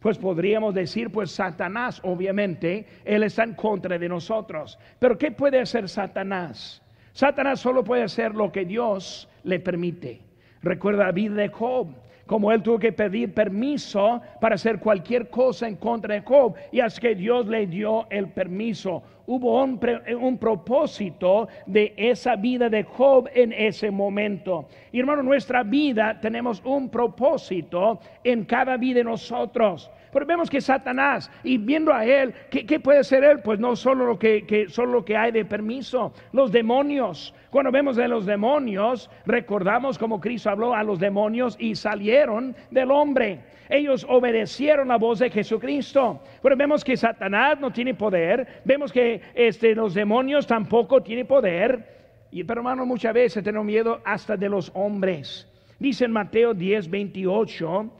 Pues 0.00 0.18
podríamos 0.18 0.74
decir, 0.74 1.10
pues 1.10 1.30
Satanás, 1.30 2.00
obviamente, 2.04 2.86
él 3.04 3.22
está 3.22 3.44
en 3.44 3.54
contra 3.54 3.96
de 3.96 4.08
nosotros. 4.08 4.78
Pero 4.98 5.16
¿qué 5.16 5.30
puede 5.30 5.60
hacer 5.60 5.88
Satanás? 5.88 6.82
Satanás 7.12 7.60
solo 7.60 7.84
puede 7.84 8.02
hacer 8.02 8.34
lo 8.34 8.50
que 8.50 8.64
Dios 8.64 9.28
le 9.44 9.60
permite. 9.60 10.20
Recuerda 10.62 11.06
la 11.06 11.12
vida 11.12 11.34
de 11.34 11.48
Job 11.48 11.94
como 12.32 12.50
él 12.50 12.62
tuvo 12.62 12.78
que 12.78 12.92
pedir 12.92 13.34
permiso 13.34 14.22
para 14.40 14.54
hacer 14.54 14.78
cualquier 14.78 15.28
cosa 15.28 15.68
en 15.68 15.76
contra 15.76 16.14
de 16.14 16.22
Job, 16.22 16.54
y 16.70 16.80
es 16.80 16.98
que 16.98 17.14
Dios 17.14 17.46
le 17.46 17.66
dio 17.66 18.06
el 18.08 18.30
permiso. 18.30 19.02
Hubo 19.26 19.62
un, 19.62 19.78
un, 20.18 20.38
propósito 20.38 21.46
de 21.66 21.92
esa 21.94 22.36
vida 22.36 22.70
de 22.70 22.84
Job 22.84 23.28
en 23.34 23.52
ese 23.52 23.90
momento. 23.90 24.64
Y 24.92 25.00
hermano, 25.00 25.22
nuestra 25.22 25.62
vida 25.62 26.18
tenemos 26.22 26.62
un 26.64 26.88
propósito 26.88 28.00
en 28.24 28.46
cada 28.46 28.78
vida 28.78 29.00
de 29.00 29.04
nosotros. 29.04 29.90
Pero 30.12 30.26
vemos 30.26 30.50
que 30.50 30.60
Satanás, 30.60 31.30
y 31.42 31.56
viendo 31.56 31.90
a 31.90 32.04
él, 32.04 32.34
¿qué, 32.50 32.78
puede 32.78 33.02
ser 33.02 33.24
él? 33.24 33.40
Pues 33.42 33.58
no 33.58 33.74
solo 33.74 34.04
lo 34.04 34.18
que, 34.18 34.46
que, 34.46 34.68
solo 34.68 34.92
lo 34.92 35.04
que 35.04 35.16
hay 35.16 35.32
de 35.32 35.46
permiso, 35.46 36.12
los 36.32 36.52
demonios. 36.52 37.34
Cuando 37.48 37.72
vemos 37.72 37.96
de 37.96 38.08
los 38.08 38.26
demonios, 38.26 39.10
recordamos 39.24 39.96
como 39.96 40.20
Cristo 40.20 40.50
habló 40.50 40.74
a 40.74 40.82
los 40.82 40.98
demonios 40.98 41.56
y 41.58 41.74
salieron 41.74 42.54
del 42.70 42.90
hombre. 42.90 43.40
Ellos 43.70 44.04
obedecieron 44.06 44.88
la 44.88 44.98
voz 44.98 45.18
de 45.18 45.30
Jesucristo. 45.30 46.20
Pero 46.42 46.56
vemos 46.58 46.84
que 46.84 46.94
Satanás 46.94 47.58
no 47.58 47.72
tiene 47.72 47.94
poder, 47.94 48.60
vemos 48.66 48.92
que 48.92 49.22
este, 49.34 49.74
los 49.74 49.94
demonios 49.94 50.46
tampoco 50.46 51.02
tienen 51.02 51.26
poder. 51.26 51.88
Y, 52.30 52.44
pero 52.44 52.60
hermano, 52.60 52.84
muchas 52.84 53.14
veces 53.14 53.42
tenemos 53.42 53.64
miedo 53.64 54.02
hasta 54.04 54.36
de 54.36 54.50
los 54.50 54.70
hombres. 54.74 55.48
Dice 55.78 56.04
en 56.04 56.12
Mateo 56.12 56.52
10, 56.52 56.90
28 56.90 57.90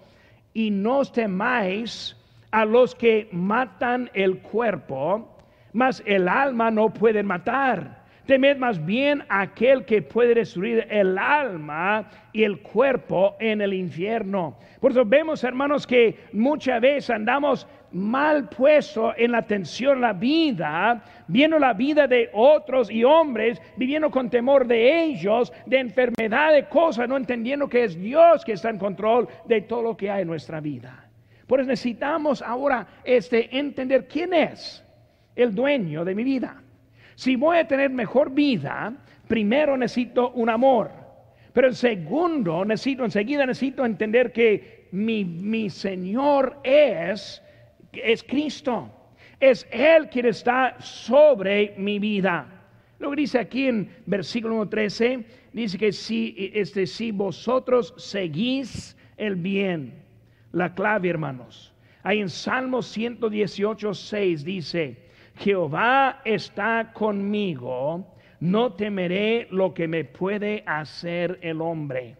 y 0.54 0.70
no 0.70 1.04
temáis 1.04 2.16
a 2.50 2.64
los 2.64 2.94
que 2.94 3.28
matan 3.32 4.10
el 4.14 4.38
cuerpo, 4.38 5.36
mas 5.72 6.02
el 6.06 6.28
alma 6.28 6.70
no 6.70 6.92
pueden 6.92 7.26
matar. 7.26 8.02
Temed 8.26 8.56
más 8.56 8.84
bien 8.84 9.24
a 9.28 9.40
aquel 9.40 9.84
que 9.84 10.00
puede 10.00 10.34
destruir 10.34 10.86
el 10.90 11.18
alma 11.18 12.08
y 12.32 12.44
el 12.44 12.60
cuerpo 12.60 13.36
en 13.40 13.60
el 13.60 13.74
infierno. 13.74 14.56
Por 14.80 14.92
eso 14.92 15.04
vemos, 15.04 15.42
hermanos, 15.42 15.86
que 15.86 16.18
muchas 16.32 16.80
veces 16.80 17.10
andamos 17.10 17.66
mal 17.92 18.48
puesto 18.48 19.14
en 19.16 19.32
la 19.32 19.38
atención 19.38 20.00
la 20.00 20.12
vida, 20.12 21.02
viendo 21.28 21.58
la 21.58 21.72
vida 21.72 22.06
de 22.06 22.30
otros 22.32 22.90
y 22.90 23.04
hombres, 23.04 23.60
viviendo 23.76 24.10
con 24.10 24.30
temor 24.30 24.66
de 24.66 25.04
ellos, 25.04 25.52
de 25.66 25.78
enfermedad, 25.78 26.52
de 26.52 26.68
cosas, 26.68 27.08
no 27.08 27.16
entendiendo 27.16 27.68
que 27.68 27.84
es 27.84 28.00
Dios 28.00 28.44
que 28.44 28.52
está 28.52 28.70
en 28.70 28.78
control 28.78 29.28
de 29.46 29.62
todo 29.62 29.82
lo 29.82 29.96
que 29.96 30.10
hay 30.10 30.22
en 30.22 30.28
nuestra 30.28 30.60
vida. 30.60 31.08
Por 31.46 31.60
eso 31.60 31.68
necesitamos 31.68 32.40
ahora 32.42 32.86
este, 33.04 33.56
entender 33.56 34.08
quién 34.08 34.32
es 34.32 34.84
el 35.36 35.54
dueño 35.54 36.04
de 36.04 36.14
mi 36.14 36.24
vida. 36.24 36.62
Si 37.14 37.36
voy 37.36 37.58
a 37.58 37.68
tener 37.68 37.90
mejor 37.90 38.30
vida, 38.30 38.92
primero 39.28 39.76
necesito 39.76 40.30
un 40.30 40.48
amor. 40.48 40.90
Pero 41.52 41.68
el 41.68 41.74
segundo, 41.74 42.64
necesito, 42.64 43.04
enseguida 43.04 43.44
necesito 43.44 43.84
entender 43.84 44.32
que 44.32 44.88
mi, 44.92 45.24
mi 45.24 45.68
Señor 45.68 46.58
es 46.64 47.41
es 47.92 48.22
Cristo. 48.22 48.90
Es 49.38 49.66
Él 49.70 50.08
quien 50.08 50.26
está 50.26 50.76
sobre 50.80 51.74
mi 51.76 51.98
vida. 51.98 52.46
Lo 52.98 53.10
que 53.10 53.16
dice 53.16 53.40
aquí 53.40 53.66
en 53.66 53.90
versículo 54.06 54.68
13, 54.68 55.24
dice 55.52 55.76
que 55.76 55.92
si, 55.92 56.52
este, 56.54 56.86
si 56.86 57.10
vosotros 57.10 57.94
seguís 57.96 58.96
el 59.16 59.34
bien, 59.34 60.04
la 60.52 60.72
clave 60.72 61.08
hermanos. 61.08 61.74
Ahí 62.04 62.20
en 62.20 62.28
Salmo 62.28 62.82
118, 62.82 63.94
6 63.94 64.44
dice, 64.44 64.96
Jehová 65.36 66.20
está 66.24 66.92
conmigo, 66.92 68.06
no 68.40 68.72
temeré 68.72 69.48
lo 69.50 69.72
que 69.72 69.86
me 69.88 70.04
puede 70.04 70.62
hacer 70.66 71.38
el 71.42 71.60
hombre. 71.60 72.16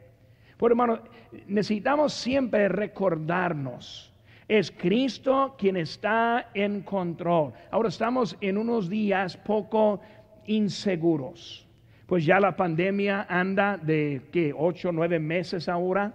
Por 0.56 0.70
hermano, 0.70 1.00
necesitamos 1.46 2.12
siempre 2.12 2.68
recordarnos, 2.68 4.11
es 4.58 4.70
Cristo 4.70 5.54
quien 5.56 5.78
está 5.78 6.50
en 6.52 6.82
control. 6.82 7.54
Ahora 7.70 7.88
estamos 7.88 8.36
en 8.42 8.58
unos 8.58 8.90
días 8.90 9.34
poco 9.38 10.02
inseguros, 10.44 11.66
pues 12.06 12.26
ya 12.26 12.38
la 12.38 12.54
pandemia 12.54 13.24
anda 13.30 13.78
de 13.78 14.28
que 14.30 14.52
ocho, 14.54 14.92
nueve 14.92 15.18
meses 15.18 15.70
ahora. 15.70 16.12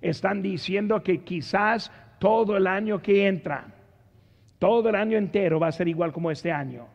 Están 0.00 0.40
diciendo 0.40 1.02
que 1.02 1.22
quizás 1.22 1.92
todo 2.18 2.56
el 2.56 2.66
año 2.66 3.02
que 3.02 3.26
entra, 3.26 3.66
todo 4.58 4.88
el 4.88 4.94
año 4.94 5.18
entero 5.18 5.60
va 5.60 5.66
a 5.66 5.72
ser 5.72 5.86
igual 5.86 6.14
como 6.14 6.30
este 6.30 6.50
año. 6.50 6.86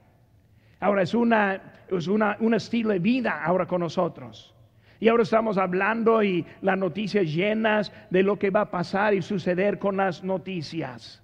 Ahora 0.80 1.04
es, 1.04 1.14
una, 1.14 1.62
es 1.92 2.08
una, 2.08 2.38
un 2.40 2.56
estilo 2.56 2.90
de 2.90 2.98
vida 2.98 3.44
ahora 3.44 3.68
con 3.68 3.82
nosotros. 3.82 4.56
Y 5.02 5.08
ahora 5.08 5.24
estamos 5.24 5.58
hablando 5.58 6.22
y 6.22 6.46
las 6.62 6.78
noticias 6.78 7.26
llenas 7.26 7.92
de 8.12 8.22
lo 8.22 8.38
que 8.38 8.52
va 8.52 8.62
a 8.62 8.72
pasar 8.72 9.16
y 9.16 9.24
suceder 9.24 9.80
con 9.80 9.98
las 9.98 10.24
noticias. 10.24 11.24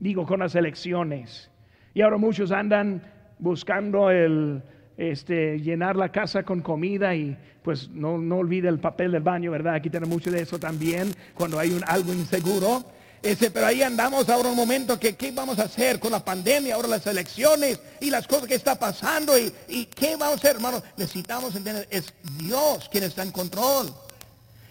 Digo, 0.00 0.26
con 0.26 0.40
las 0.40 0.56
elecciones. 0.56 1.48
Y 1.94 2.02
ahora 2.02 2.16
muchos 2.16 2.50
andan 2.50 3.00
buscando 3.38 4.10
el, 4.10 4.60
este, 4.96 5.60
llenar 5.60 5.94
la 5.94 6.10
casa 6.10 6.42
con 6.42 6.62
comida 6.62 7.14
y 7.14 7.36
pues 7.62 7.88
no, 7.90 8.18
no 8.18 8.38
olvide 8.38 8.68
el 8.68 8.80
papel 8.80 9.12
del 9.12 9.22
baño, 9.22 9.52
¿verdad? 9.52 9.74
Aquí 9.74 9.88
tenemos 9.88 10.12
mucho 10.12 10.32
de 10.32 10.40
eso 10.40 10.58
también 10.58 11.06
cuando 11.36 11.60
hay 11.60 11.70
un, 11.70 11.82
algo 11.86 12.12
inseguro. 12.12 12.84
Ese, 13.22 13.50
pero 13.50 13.66
ahí 13.66 13.82
andamos 13.82 14.28
ahora 14.28 14.50
un 14.50 14.56
momento 14.56 15.00
que 15.00 15.16
qué 15.16 15.32
vamos 15.32 15.58
a 15.58 15.64
hacer 15.64 15.98
con 15.98 16.12
la 16.12 16.24
pandemia, 16.24 16.74
ahora 16.74 16.88
las 16.88 17.06
elecciones 17.06 17.78
y 18.00 18.10
las 18.10 18.26
cosas 18.26 18.46
que 18.46 18.54
está 18.54 18.78
pasando 18.78 19.36
y, 19.38 19.86
qué 19.86 20.16
vamos 20.16 20.36
a 20.36 20.38
hacer, 20.38 20.56
hermanos. 20.56 20.82
Necesitamos 20.96 21.54
entender, 21.54 21.88
es 21.90 22.12
Dios 22.38 22.88
quien 22.90 23.04
está 23.04 23.22
en 23.22 23.32
control. 23.32 23.92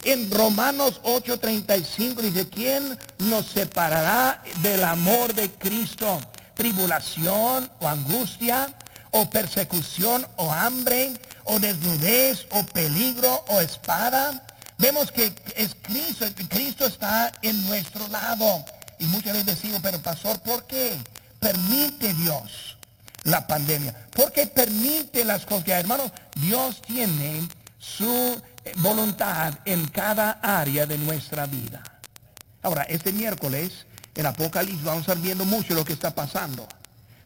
En 0.04 0.30
Romanos 0.30 1.02
8:35 1.04 2.22
dice, 2.22 2.48
¿quién 2.48 2.98
nos 3.18 3.48
separará 3.48 4.44
del 4.62 4.84
amor 4.84 5.34
de 5.34 5.50
Cristo? 5.50 6.22
Tribulación 6.54 7.70
o 7.80 7.88
angustia 7.88 8.74
o 9.12 9.30
persecución 9.30 10.26
o 10.36 10.52
hambre 10.52 11.14
o 11.46 11.60
desnudez 11.60 12.46
o 12.52 12.64
peligro 12.66 13.44
o 13.48 13.62
espada. 13.62 14.46
Vemos 14.78 15.12
que 15.12 15.34
es 15.56 15.76
Cristo, 15.82 16.26
Cristo 16.50 16.86
está 16.86 17.32
en 17.42 17.66
nuestro 17.68 18.08
lado. 18.10 18.66
Y 19.00 19.06
muchas 19.06 19.34
veces 19.34 19.46
decimos, 19.46 19.80
pero 19.82 20.02
pastor, 20.02 20.40
¿por 20.42 20.66
qué 20.66 20.98
permite 21.40 22.14
Dios 22.14 22.78
la 23.24 23.46
pandemia? 23.48 23.94
¿Por 24.12 24.32
qué 24.32 24.48
permite 24.48 25.24
las 25.24 25.46
cosas? 25.46 25.68
Hermanos, 25.68 26.12
Dios 26.36 26.82
tiene 26.82 27.48
su 27.78 28.42
voluntad 28.78 29.54
en 29.66 29.88
cada 29.88 30.32
área 30.42 30.86
de 30.86 30.98
nuestra 30.98 31.46
vida. 31.46 31.84
Ahora, 32.62 32.84
este 32.84 33.12
miércoles 33.12 33.86
en 34.16 34.26
Apocalipsis 34.26 34.84
vamos 34.84 35.08
a 35.08 35.12
estar 35.12 35.20
viendo 35.20 35.46
mucho 35.46 35.74
lo 35.74 35.86
que 35.86 35.94
está 35.94 36.14
pasando. 36.14 36.68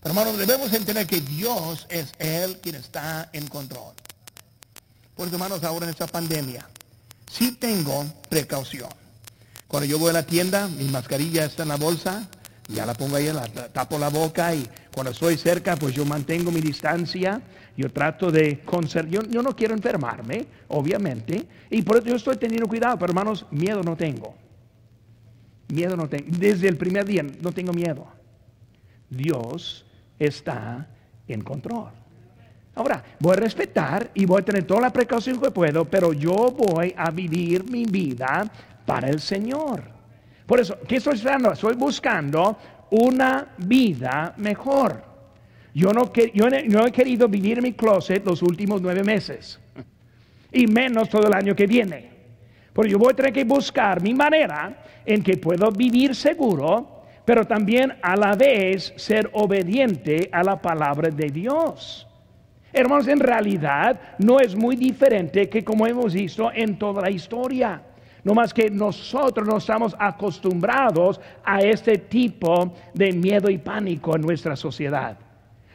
Pero 0.01 0.13
hermanos, 0.13 0.37
debemos 0.37 0.71
entender 0.73 1.07
que 1.07 1.21
Dios 1.21 1.85
es 1.89 2.11
Él 2.19 2.59
quien 2.61 2.75
está 2.75 3.29
en 3.33 3.47
control. 3.47 3.93
Por 5.15 5.27
eso, 5.27 5.35
hermanos, 5.35 5.63
ahora 5.63 5.85
en 5.85 5.91
esta 5.91 6.07
pandemia, 6.07 6.67
sí 7.29 7.53
tengo 7.53 8.05
precaución. 8.27 8.89
Cuando 9.67 9.87
yo 9.87 9.99
voy 9.99 10.09
a 10.09 10.13
la 10.13 10.23
tienda, 10.23 10.67
mi 10.67 10.85
mascarilla 10.85 11.45
está 11.45 11.63
en 11.63 11.69
la 11.69 11.77
bolsa, 11.77 12.27
ya 12.67 12.85
la 12.85 12.95
pongo 12.95 13.15
ahí, 13.15 13.31
la 13.31 13.47
tapo 13.69 13.97
la 13.99 14.09
boca 14.09 14.53
y 14.53 14.67
cuando 14.93 15.11
estoy 15.11 15.37
cerca, 15.37 15.75
pues 15.75 15.93
yo 15.93 16.05
mantengo 16.05 16.51
mi 16.51 16.59
distancia. 16.59 17.41
Yo 17.77 17.89
trato 17.91 18.29
de 18.29 18.59
conservar, 18.59 19.09
yo, 19.09 19.21
yo, 19.23 19.41
no 19.41 19.55
quiero 19.55 19.73
enfermarme, 19.73 20.45
obviamente, 20.67 21.47
y 21.69 21.81
por 21.81 21.97
eso 21.97 22.07
yo 22.07 22.15
estoy 22.15 22.35
teniendo 22.35 22.67
cuidado, 22.67 22.97
pero 22.99 23.11
hermanos, 23.11 23.45
miedo 23.51 23.81
no 23.83 23.95
tengo. 23.95 24.35
Miedo 25.69 25.95
no 25.95 26.09
tengo. 26.09 26.25
Desde 26.29 26.67
el 26.67 26.75
primer 26.75 27.05
día 27.05 27.23
no 27.23 27.53
tengo 27.53 27.71
miedo. 27.71 28.05
Dios 29.09 29.85
está 30.17 30.89
en 31.27 31.41
control. 31.41 31.98
Ahora, 32.79 33.03
voy 33.19 33.33
a 33.33 33.41
respetar 33.41 34.09
y 34.13 34.25
voy 34.25 34.39
a 34.39 34.45
tener 34.45 34.63
toda 34.63 34.79
la 34.79 34.89
precaución 34.89 35.37
que 35.37 35.51
puedo, 35.51 35.83
pero 35.83 36.13
yo 36.13 36.31
voy 36.31 36.95
a 36.95 37.11
vivir 37.11 37.69
mi 37.69 37.83
vida 37.83 38.49
para 38.85 39.09
el 39.09 39.19
Señor. 39.19 39.83
Por 40.45 40.61
eso, 40.61 40.77
¿qué 40.87 40.95
estoy 40.95 41.15
esperando? 41.15 41.51
Estoy 41.51 41.75
buscando 41.75 42.57
una 42.91 43.49
vida 43.57 44.33
mejor. 44.37 45.03
Yo 45.73 45.91
no, 45.91 46.09
yo 46.13 46.85
he 46.85 46.91
querido 46.93 47.27
vivir 47.27 47.57
en 47.57 47.65
mi 47.65 47.73
closet 47.73 48.25
los 48.25 48.41
últimos 48.41 48.81
nueve 48.81 49.03
meses, 49.03 49.59
y 50.49 50.65
menos 50.65 51.09
todo 51.09 51.27
el 51.27 51.33
año 51.33 51.53
que 51.53 51.67
viene. 51.67 52.09
Porque 52.71 52.91
yo 52.91 52.97
voy 52.97 53.11
a 53.11 53.15
tener 53.17 53.33
que 53.33 53.43
buscar 53.43 54.01
mi 54.01 54.13
manera 54.13 54.85
en 55.05 55.21
que 55.21 55.35
puedo 55.35 55.69
vivir 55.69 56.15
seguro, 56.15 57.03
pero 57.25 57.43
también 57.43 57.97
a 58.01 58.15
la 58.15 58.37
vez 58.37 58.93
ser 58.95 59.29
obediente 59.33 60.29
a 60.31 60.43
la 60.43 60.61
palabra 60.61 61.09
de 61.09 61.27
Dios. 61.27 62.05
Hermanos, 62.71 63.07
en 63.07 63.19
realidad 63.19 63.99
no 64.19 64.39
es 64.39 64.55
muy 64.55 64.75
diferente 64.75 65.49
que 65.49 65.63
como 65.63 65.87
hemos 65.87 66.13
visto 66.13 66.51
en 66.53 66.77
toda 66.77 67.01
la 67.01 67.09
historia. 67.09 67.81
No 68.23 68.33
más 68.33 68.53
que 68.53 68.69
nosotros 68.69 69.47
no 69.47 69.57
estamos 69.57 69.95
acostumbrados 69.97 71.19
a 71.43 71.59
este 71.61 71.97
tipo 71.97 72.73
de 72.93 73.13
miedo 73.13 73.49
y 73.49 73.57
pánico 73.57 74.15
en 74.15 74.21
nuestra 74.21 74.55
sociedad. 74.55 75.17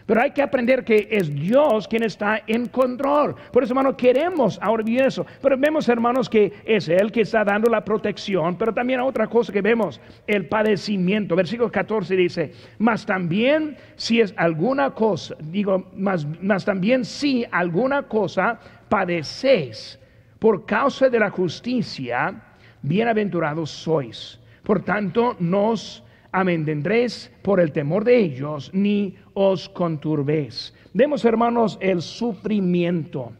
Pero 0.06 0.20
hay 0.20 0.32
que 0.32 0.42
aprender 0.42 0.84
que 0.84 1.08
es 1.10 1.34
Dios 1.34 1.88
quien 1.88 2.02
está 2.02 2.42
en 2.46 2.66
control. 2.66 3.34
Por 3.50 3.64
eso, 3.64 3.72
hermano, 3.72 3.96
queremos 3.96 4.58
ahora 4.60 4.82
vivir 4.82 5.02
eso. 5.02 5.24
Pero 5.40 5.56
vemos, 5.56 5.88
hermanos, 5.88 6.28
que 6.28 6.52
es 6.64 6.88
Él 6.88 7.10
que 7.10 7.22
está 7.22 7.42
dando 7.42 7.70
la 7.70 7.82
protección. 7.82 8.56
Pero 8.56 8.74
también 8.74 9.00
otra 9.00 9.26
cosa 9.26 9.52
que 9.52 9.62
vemos, 9.62 10.00
el 10.26 10.46
padecimiento. 10.46 11.34
Versículo 11.34 11.70
14 11.70 12.16
dice, 12.16 12.52
mas 12.78 13.06
también 13.06 13.76
si 13.96 14.20
es 14.20 14.34
alguna 14.36 14.90
cosa, 14.90 15.36
digo, 15.40 15.90
mas 15.96 16.64
también 16.66 17.04
si 17.04 17.46
alguna 17.50 18.02
cosa 18.02 18.58
padecéis 18.90 19.98
por 20.38 20.66
causa 20.66 21.08
de 21.08 21.18
la 21.18 21.30
justicia, 21.30 22.42
bienaventurados 22.82 23.70
sois. 23.70 24.38
Por 24.62 24.82
tanto, 24.82 25.36
nos 25.40 26.03
amendendréis 26.34 27.32
por 27.42 27.60
el 27.60 27.70
temor 27.70 28.02
de 28.04 28.18
ellos, 28.18 28.68
ni 28.74 29.14
os 29.34 29.68
conturbéis. 29.68 30.74
Demos, 30.92 31.24
hermanos, 31.24 31.78
el 31.80 32.02
sufrimiento. 32.02 33.32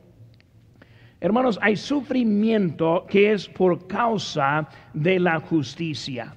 Hermanos, 1.21 1.59
hay 1.61 1.75
sufrimiento 1.75 3.05
que 3.09 3.33
es 3.33 3.49
por 3.49 3.89
causa 3.89 4.69
de 4.93 5.19
la 5.19 5.41
justicia. 5.41 6.35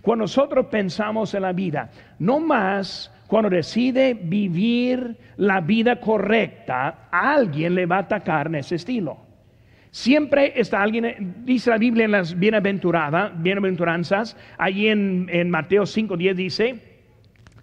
Cuando 0.00 0.22
nosotros 0.22 0.66
pensamos 0.66 1.34
en 1.34 1.42
la 1.42 1.52
vida, 1.52 1.90
no 2.20 2.38
más 2.38 3.12
cuando 3.26 3.50
decide 3.50 4.14
vivir 4.14 5.16
la 5.36 5.60
vida 5.60 5.98
correcta, 5.98 7.08
alguien 7.10 7.74
le 7.74 7.86
va 7.86 7.96
a 7.96 8.00
atacar 8.00 8.46
en 8.46 8.54
ese 8.56 8.76
estilo. 8.76 9.27
Siempre 9.90 10.52
está 10.56 10.82
alguien, 10.82 11.44
dice 11.44 11.70
la 11.70 11.78
Biblia 11.78 12.04
en 12.04 12.12
las 12.12 12.38
bienaventuradas, 12.38 13.32
bienaventuranzas, 13.42 14.36
allí 14.58 14.88
en, 14.88 15.28
en 15.32 15.50
Mateo 15.50 15.84
5.10 15.84 16.34
dice, 16.34 16.82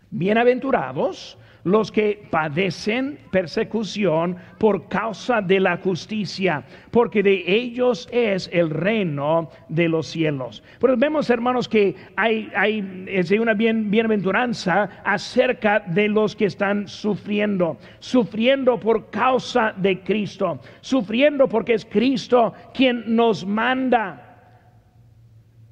bienaventurados 0.10 1.38
los 1.66 1.92
que 1.92 2.28
padecen 2.30 3.18
persecución 3.32 4.38
por 4.60 4.88
causa 4.88 5.42
de 5.42 5.60
la 5.60 5.78
justicia, 5.78 6.64
porque 6.92 7.24
de 7.24 7.44
ellos 7.48 8.08
es 8.12 8.50
el 8.54 8.70
reino 8.70 9.50
de 9.68 9.90
los 9.90 10.06
cielos. 10.06 10.64
Pero 10.80 10.96
vemos, 10.96 11.28
hermanos, 11.32 11.68
que 11.68 11.96
hay, 12.16 12.52
hay 12.56 12.82
una 13.40 13.56
bien, 13.56 13.90
bienaventuranza 13.90 15.02
acerca 15.04 15.80
de 15.80 16.08
los 16.08 16.36
que 16.36 16.46
están 16.46 16.88
sufriendo, 16.88 17.78
sufriendo 17.98 18.80
por 18.80 19.10
causa 19.10 19.74
de 19.76 20.02
Cristo, 20.02 20.60
sufriendo 20.82 21.50
porque 21.50 21.74
es 21.74 21.86
Cristo 21.86 22.54
quien 22.76 23.16
nos 23.16 23.44
manda. 23.44 24.22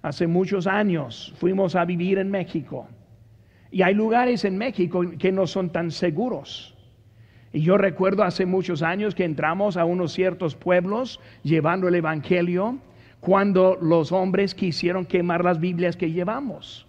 Hace 0.01 0.25
muchos 0.25 0.65
años 0.65 1.33
fuimos 1.37 1.75
a 1.75 1.85
vivir 1.85 2.17
en 2.17 2.31
México 2.31 2.87
y 3.73 3.81
hay 3.81 3.95
lugares 3.95 4.45
en 4.45 4.55
México 4.55 5.01
que 5.17 5.31
no 5.31 5.47
son 5.47 5.71
tan 5.71 5.89
seguros. 5.89 6.75
Y 7.51 7.61
yo 7.61 7.75
recuerdo 7.75 8.23
hace 8.23 8.45
muchos 8.45 8.83
años 8.83 9.15
que 9.15 9.25
entramos 9.25 9.77
a 9.77 9.85
unos 9.85 10.13
ciertos 10.13 10.55
pueblos 10.55 11.19
llevando 11.41 11.87
el 11.87 11.95
Evangelio 11.95 12.77
cuando 13.19 13.75
los 13.81 14.11
hombres 14.11 14.53
quisieron 14.53 15.07
quemar 15.07 15.43
las 15.43 15.59
Biblias 15.59 15.97
que 15.97 16.11
llevamos. 16.11 16.85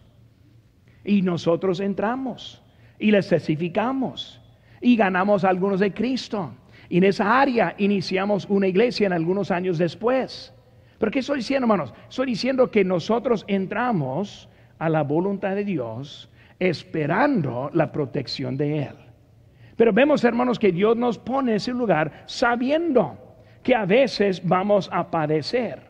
Y 1.07 1.23
nosotros 1.23 1.81
entramos 1.81 2.63
y 2.99 3.11
les 3.13 3.31
testificamos 3.31 4.43
y 4.83 4.95
ganamos 4.95 5.43
a 5.43 5.49
algunos 5.49 5.81
de 5.81 5.95
Cristo. 5.95 6.53
Y 6.91 6.99
en 6.99 7.05
esa 7.05 7.41
área 7.41 7.75
iniciamos 7.79 8.45
una 8.51 8.69
iglesia 8.69 9.07
en 9.07 9.15
algunos 9.15 9.51
años 9.51 9.79
después. 9.79 10.53
Pero 10.99 11.11
¿qué 11.11 11.21
estoy 11.21 11.39
diciendo, 11.39 11.65
hermanos? 11.65 11.95
Estoy 12.11 12.27
diciendo 12.27 12.71
que 12.71 12.85
nosotros 12.85 13.47
entramos 13.49 14.51
a 14.79 14.91
la 14.91 15.03
voluntad 15.03 15.55
de 15.55 15.65
Dios 15.65 16.29
esperando 16.59 17.71
la 17.73 17.93
protección 17.93 18.57
de 18.57 18.85
Él. 18.85 18.95
Pero 19.77 19.93
vemos, 19.93 20.23
hermanos, 20.25 20.59
que 20.59 20.73
Dios 20.73 20.97
nos 20.97 21.19
pone 21.19 21.53
en 21.53 21.57
ese 21.57 21.73
lugar 21.73 22.25
sabiendo 22.27 23.19
que 23.63 23.75
a 23.75 23.85
veces 23.85 24.43
vamos 24.45 24.89
a 24.93 25.11
padecer, 25.11 25.83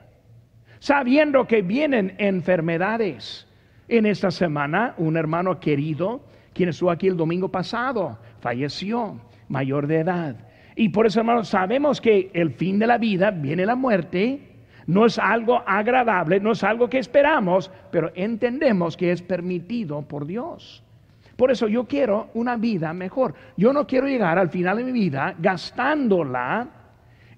sabiendo 0.79 1.46
que 1.46 1.62
vienen 1.62 2.14
enfermedades. 2.18 3.46
En 3.87 4.07
esta 4.07 4.31
semana, 4.31 4.94
un 4.96 5.18
hermano 5.18 5.61
querido, 5.61 6.24
quien 6.55 6.70
estuvo 6.70 6.90
aquí 6.90 7.07
el 7.09 7.18
domingo 7.18 7.50
pasado, 7.50 8.18
falleció, 8.40 9.20
mayor 9.48 9.87
de 9.87 10.00
edad. 10.00 10.37
Y 10.77 10.88
por 10.88 11.07
eso, 11.07 11.20
hermanos, 11.20 11.48
sabemos 11.48 12.00
que 12.00 12.31
el 12.33 12.53
fin 12.53 12.79
de 12.79 12.87
la 12.87 12.96
vida 12.96 13.31
viene 13.31 13.66
la 13.66 13.77
muerte. 13.77 14.54
No 14.87 15.07
es 15.07 15.18
algo 15.18 15.62
agradable, 15.66 16.40
no 16.40 16.53
es 16.53 16.62
algo 16.62 16.88
que 16.88 16.99
esperamos, 16.99 17.70
pero 17.90 18.12
entendemos 18.14 18.97
que 18.97 19.12
es 19.12 19.23
permitido 19.23 20.03
por 20.03 20.27
Dios. 20.27 20.83
Por 21.37 21.51
eso 21.51 21.66
yo 21.68 21.85
quiero 21.85 22.29
una 22.35 22.57
vida 22.57 22.92
mejor. 22.92 23.35
Yo 23.57 23.73
no 23.73 23.87
quiero 23.87 24.07
llegar 24.07 24.38
al 24.38 24.51
final 24.51 24.77
de 24.77 24.85
mi 24.85 24.92
vida 24.92 25.35
gastándola 25.38 26.68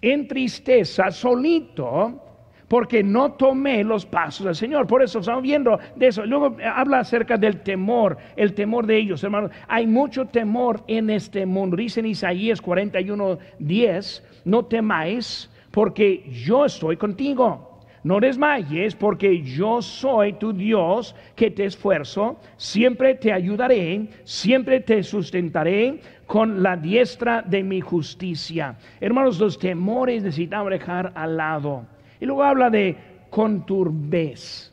en 0.03 0.29
tristeza 0.29 1.11
solito 1.11 2.23
porque 2.69 3.03
no 3.03 3.33
tomé 3.33 3.85
los 3.85 4.05
pasos 4.05 4.47
del 4.47 4.55
Señor. 4.55 4.87
Por 4.87 5.03
eso 5.03 5.21
estamos 5.21 5.43
viendo 5.43 5.79
de 5.95 6.09
eso. 6.09 6.27
Luego 6.27 6.57
habla 6.65 7.01
acerca 7.01 7.39
del 7.39 7.61
temor, 7.63 8.19
el 8.37 8.55
temor 8.55 8.87
de 8.87 8.99
ellos, 8.99 9.23
hermanos. 9.23 9.53
Hay 9.69 9.87
mucho 9.87 10.27
temor 10.27 10.83
en 10.89 11.11
este 11.11 11.47
mundo. 11.47 11.77
Dice 11.77 12.01
en 12.01 12.07
Isaías 12.07 12.61
41, 12.61 13.39
10, 13.59 14.25
no 14.45 14.65
temáis 14.65 15.51
porque 15.77 16.25
yo 16.33 16.65
estoy 16.65 16.97
contigo. 16.97 17.83
No 18.03 18.19
desmayes 18.19 18.95
porque 18.95 19.43
yo 19.43 19.83
soy 19.83 20.33
tu 20.33 20.55
Dios 20.55 21.15
que 21.35 21.51
te 21.51 21.67
esfuerzo, 21.67 22.41
siempre 22.57 23.15
te 23.17 23.31
ayudaré, 23.31 24.09
siempre 24.25 24.81
te 24.81 25.03
sustentaré 25.03 26.01
con 26.27 26.63
la 26.63 26.79
diestra 26.79 27.43
de 27.43 27.63
mi 27.63 27.83
justicia. 27.83 28.79
Hermanos, 29.03 29.39
los 29.39 29.59
temores 29.59 30.23
necesitamos 30.23 30.71
dejar 30.71 31.13
al 31.15 31.37
lado. 31.37 31.85
Y 32.21 32.25
luego 32.25 32.43
habla 32.43 32.71
de 32.71 32.97
conturbez. 33.29 34.73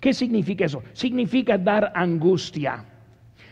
¿Qué 0.00 0.14
significa 0.14 0.64
eso? 0.64 0.82
Significa 0.94 1.58
dar 1.58 1.92
angustia. 1.94 2.82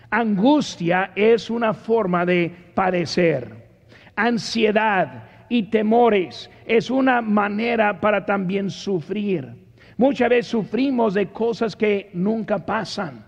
Angustia 0.09 1.13
es 1.15 1.51
una 1.51 1.75
forma 1.75 2.25
de 2.25 2.51
padecer. 2.75 3.69
Ansiedad 4.17 5.28
y 5.49 5.65
temores 5.65 6.51
es 6.67 6.91
una 6.91 7.21
manera 7.21 8.01
para 8.01 8.25
también 8.25 8.71
sufrir. 8.71 9.55
Muchas 9.97 10.29
veces 10.29 10.47
sufrimos 10.47 11.15
de 11.15 11.29
cosas 11.29 11.75
que 11.75 12.11
nunca 12.15 12.65
pasan. 12.65 13.25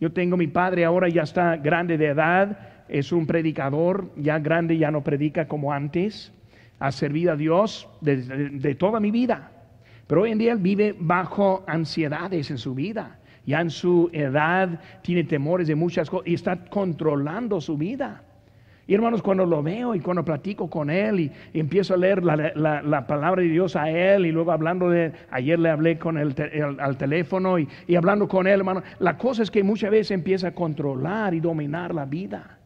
Yo 0.00 0.10
tengo 0.12 0.36
mi 0.36 0.46
padre 0.46 0.84
ahora, 0.84 1.08
ya 1.08 1.22
está 1.22 1.56
grande 1.56 1.98
de 1.98 2.06
edad, 2.06 2.58
es 2.88 3.12
un 3.12 3.26
predicador, 3.26 4.10
ya 4.16 4.38
grande, 4.38 4.78
ya 4.78 4.90
no 4.90 5.04
predica 5.04 5.46
como 5.46 5.72
antes, 5.72 6.32
ha 6.78 6.90
servido 6.90 7.32
a 7.32 7.36
Dios 7.36 7.88
de, 8.00 8.74
toda 8.76 8.98
mi 8.98 9.10
vida, 9.10 9.52
pero 10.06 10.22
hoy 10.22 10.32
en 10.32 10.38
día 10.38 10.54
vive 10.54 10.96
bajo 10.98 11.62
ansiedades 11.66 12.50
en 12.50 12.56
su 12.56 12.74
vida, 12.74 13.20
ya 13.44 13.60
en 13.60 13.68
su 13.68 14.08
edad 14.12 14.80
tiene 15.02 15.24
temores 15.24 15.68
de 15.68 15.74
muchas 15.74 16.08
cosas 16.08 16.26
y 16.26 16.34
está 16.34 16.64
controlando 16.64 17.60
su 17.60 17.76
vida. 17.76 18.24
Y 18.90 18.94
hermanos, 18.94 19.22
cuando 19.22 19.46
lo 19.46 19.62
veo 19.62 19.94
y 19.94 20.00
cuando 20.00 20.24
platico 20.24 20.68
con 20.68 20.90
él 20.90 21.20
y, 21.20 21.32
empiezo 21.54 21.94
a 21.94 21.96
leer 21.96 22.24
la, 22.24 23.06
palabra 23.06 23.40
de 23.40 23.48
Dios 23.48 23.76
a 23.76 23.88
él 23.88 24.26
y 24.26 24.32
luego 24.32 24.50
hablando 24.50 24.90
de, 24.90 25.12
ayer 25.30 25.60
le 25.60 25.70
hablé 25.70 25.96
con 25.96 26.18
el, 26.18 26.34
al 26.76 26.96
teléfono 26.96 27.60
y, 27.60 27.68
y, 27.86 27.94
hablando 27.94 28.26
con 28.26 28.48
él, 28.48 28.58
hermano, 28.58 28.82
la 28.98 29.16
cosa 29.16 29.44
es 29.44 29.50
que 29.52 29.62
muchas 29.62 29.92
veces 29.92 30.10
empieza 30.10 30.48
a 30.48 30.54
controlar 30.56 31.34
y 31.34 31.38
dominar 31.38 31.94
la 31.94 32.04
vida. 32.04 32.58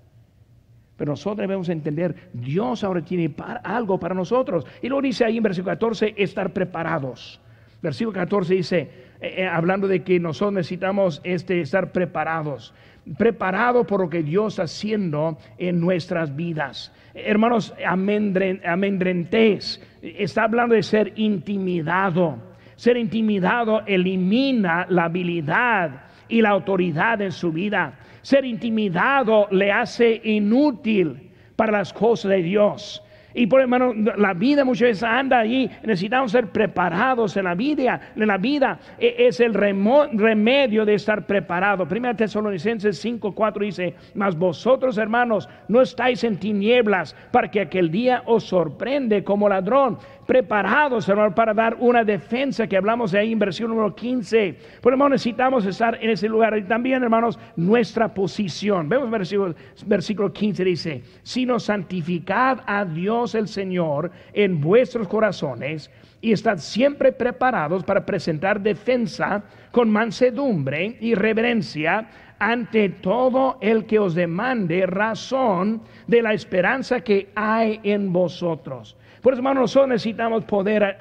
Pero 0.96 1.12
nosotros 1.12 1.46
debemos 1.46 1.68
entender, 1.68 2.30
Dios 2.32 2.84
ahora 2.84 3.02
tiene 3.02 3.34
algo 3.62 4.00
para 4.00 4.14
nosotros. 4.14 4.66
Y 4.80 4.88
luego 4.88 5.02
dice 5.02 5.26
ahí 5.26 5.36
en 5.36 5.42
versículo 5.42 5.72
14, 5.72 6.14
estar 6.16 6.54
preparados. 6.54 7.38
Versículo 7.82 8.14
14 8.14 8.54
dice, 8.54 8.78
eh, 9.20 9.34
eh, 9.42 9.46
hablando 9.46 9.86
de 9.86 10.02
que 10.02 10.18
nosotros 10.18 10.54
necesitamos 10.54 11.20
este, 11.22 11.60
estar 11.60 11.92
preparados 11.92 12.72
preparado 13.18 13.86
por 13.86 14.00
lo 14.00 14.10
que 14.10 14.22
Dios 14.22 14.58
haciendo 14.58 15.38
en 15.58 15.80
nuestras 15.80 16.34
vidas. 16.34 16.92
Hermanos, 17.14 17.74
amendrentés, 17.84 19.80
está 20.02 20.44
hablando 20.44 20.74
de 20.74 20.82
ser 20.82 21.12
intimidado. 21.16 22.38
Ser 22.76 22.96
intimidado 22.96 23.82
elimina 23.86 24.86
la 24.88 25.04
habilidad 25.04 26.06
y 26.28 26.40
la 26.40 26.50
autoridad 26.50 27.20
en 27.20 27.30
su 27.30 27.52
vida. 27.52 27.98
Ser 28.22 28.44
intimidado 28.44 29.46
le 29.50 29.70
hace 29.70 30.20
inútil 30.24 31.30
para 31.56 31.72
las 31.72 31.92
cosas 31.92 32.30
de 32.30 32.42
Dios. 32.42 33.03
Y 33.34 33.48
por 33.48 33.60
hermano, 33.60 33.92
la 33.94 34.32
vida 34.32 34.64
muchas 34.64 34.88
veces 34.88 35.02
anda 35.02 35.40
ahí. 35.40 35.68
Necesitamos 35.82 36.30
ser 36.30 36.46
preparados 36.46 37.36
en 37.36 37.44
la 37.44 37.54
vida. 37.54 38.00
En 38.14 38.28
la 38.28 38.38
vida 38.38 38.78
e, 38.98 39.14
es 39.18 39.40
el 39.40 39.52
remedio 39.54 40.84
de 40.84 40.94
estar 40.94 41.26
preparado. 41.26 41.86
Primera 41.86 42.14
Tesalonicenses 42.14 42.96
5, 42.98 43.34
4 43.34 43.64
dice: 43.64 43.94
Mas 44.14 44.38
vosotros, 44.38 44.98
hermanos, 44.98 45.48
no 45.66 45.82
estáis 45.82 46.22
en 46.22 46.38
tinieblas 46.38 47.16
para 47.32 47.50
que 47.50 47.60
aquel 47.60 47.90
día 47.90 48.22
os 48.26 48.44
sorprende 48.44 49.24
como 49.24 49.48
ladrón 49.48 49.98
preparados, 50.26 51.08
hermano, 51.08 51.34
para 51.34 51.54
dar 51.54 51.76
una 51.78 52.04
defensa 52.04 52.66
que 52.66 52.76
hablamos 52.76 53.12
de 53.12 53.18
ahí 53.18 53.32
en 53.32 53.38
versión 53.38 53.70
número 53.70 53.94
15. 53.94 54.58
Por 54.80 54.92
hermano, 54.92 55.10
necesitamos 55.10 55.64
estar 55.66 55.98
en 56.02 56.10
ese 56.10 56.28
lugar. 56.28 56.56
Y 56.58 56.62
también, 56.62 57.02
hermanos, 57.02 57.38
nuestra 57.56 58.12
posición. 58.12 58.88
Vemos 58.88 59.10
versículo, 59.10 59.54
versículo 59.86 60.32
15, 60.32 60.64
dice, 60.64 61.02
sino 61.22 61.58
santificad 61.58 62.60
a 62.66 62.84
Dios 62.84 63.34
el 63.34 63.48
Señor 63.48 64.10
en 64.32 64.60
vuestros 64.60 65.08
corazones 65.08 65.90
y 66.20 66.32
estad 66.32 66.56
siempre 66.58 67.12
preparados 67.12 67.84
para 67.84 68.06
presentar 68.06 68.58
defensa 68.60 69.44
con 69.70 69.90
mansedumbre 69.90 70.96
y 71.00 71.14
reverencia 71.14 72.08
ante 72.38 72.88
todo 72.88 73.58
el 73.60 73.84
que 73.84 73.98
os 73.98 74.14
demande 74.14 74.86
razón 74.86 75.82
de 76.06 76.22
la 76.22 76.32
esperanza 76.32 77.00
que 77.00 77.30
hay 77.34 77.78
en 77.82 78.12
vosotros 78.12 78.96
por 79.24 79.32
eso, 79.32 79.40
hermanos, 79.40 79.62
nosotros 79.62 79.88
necesitamos 79.88 80.44
poder 80.44 80.98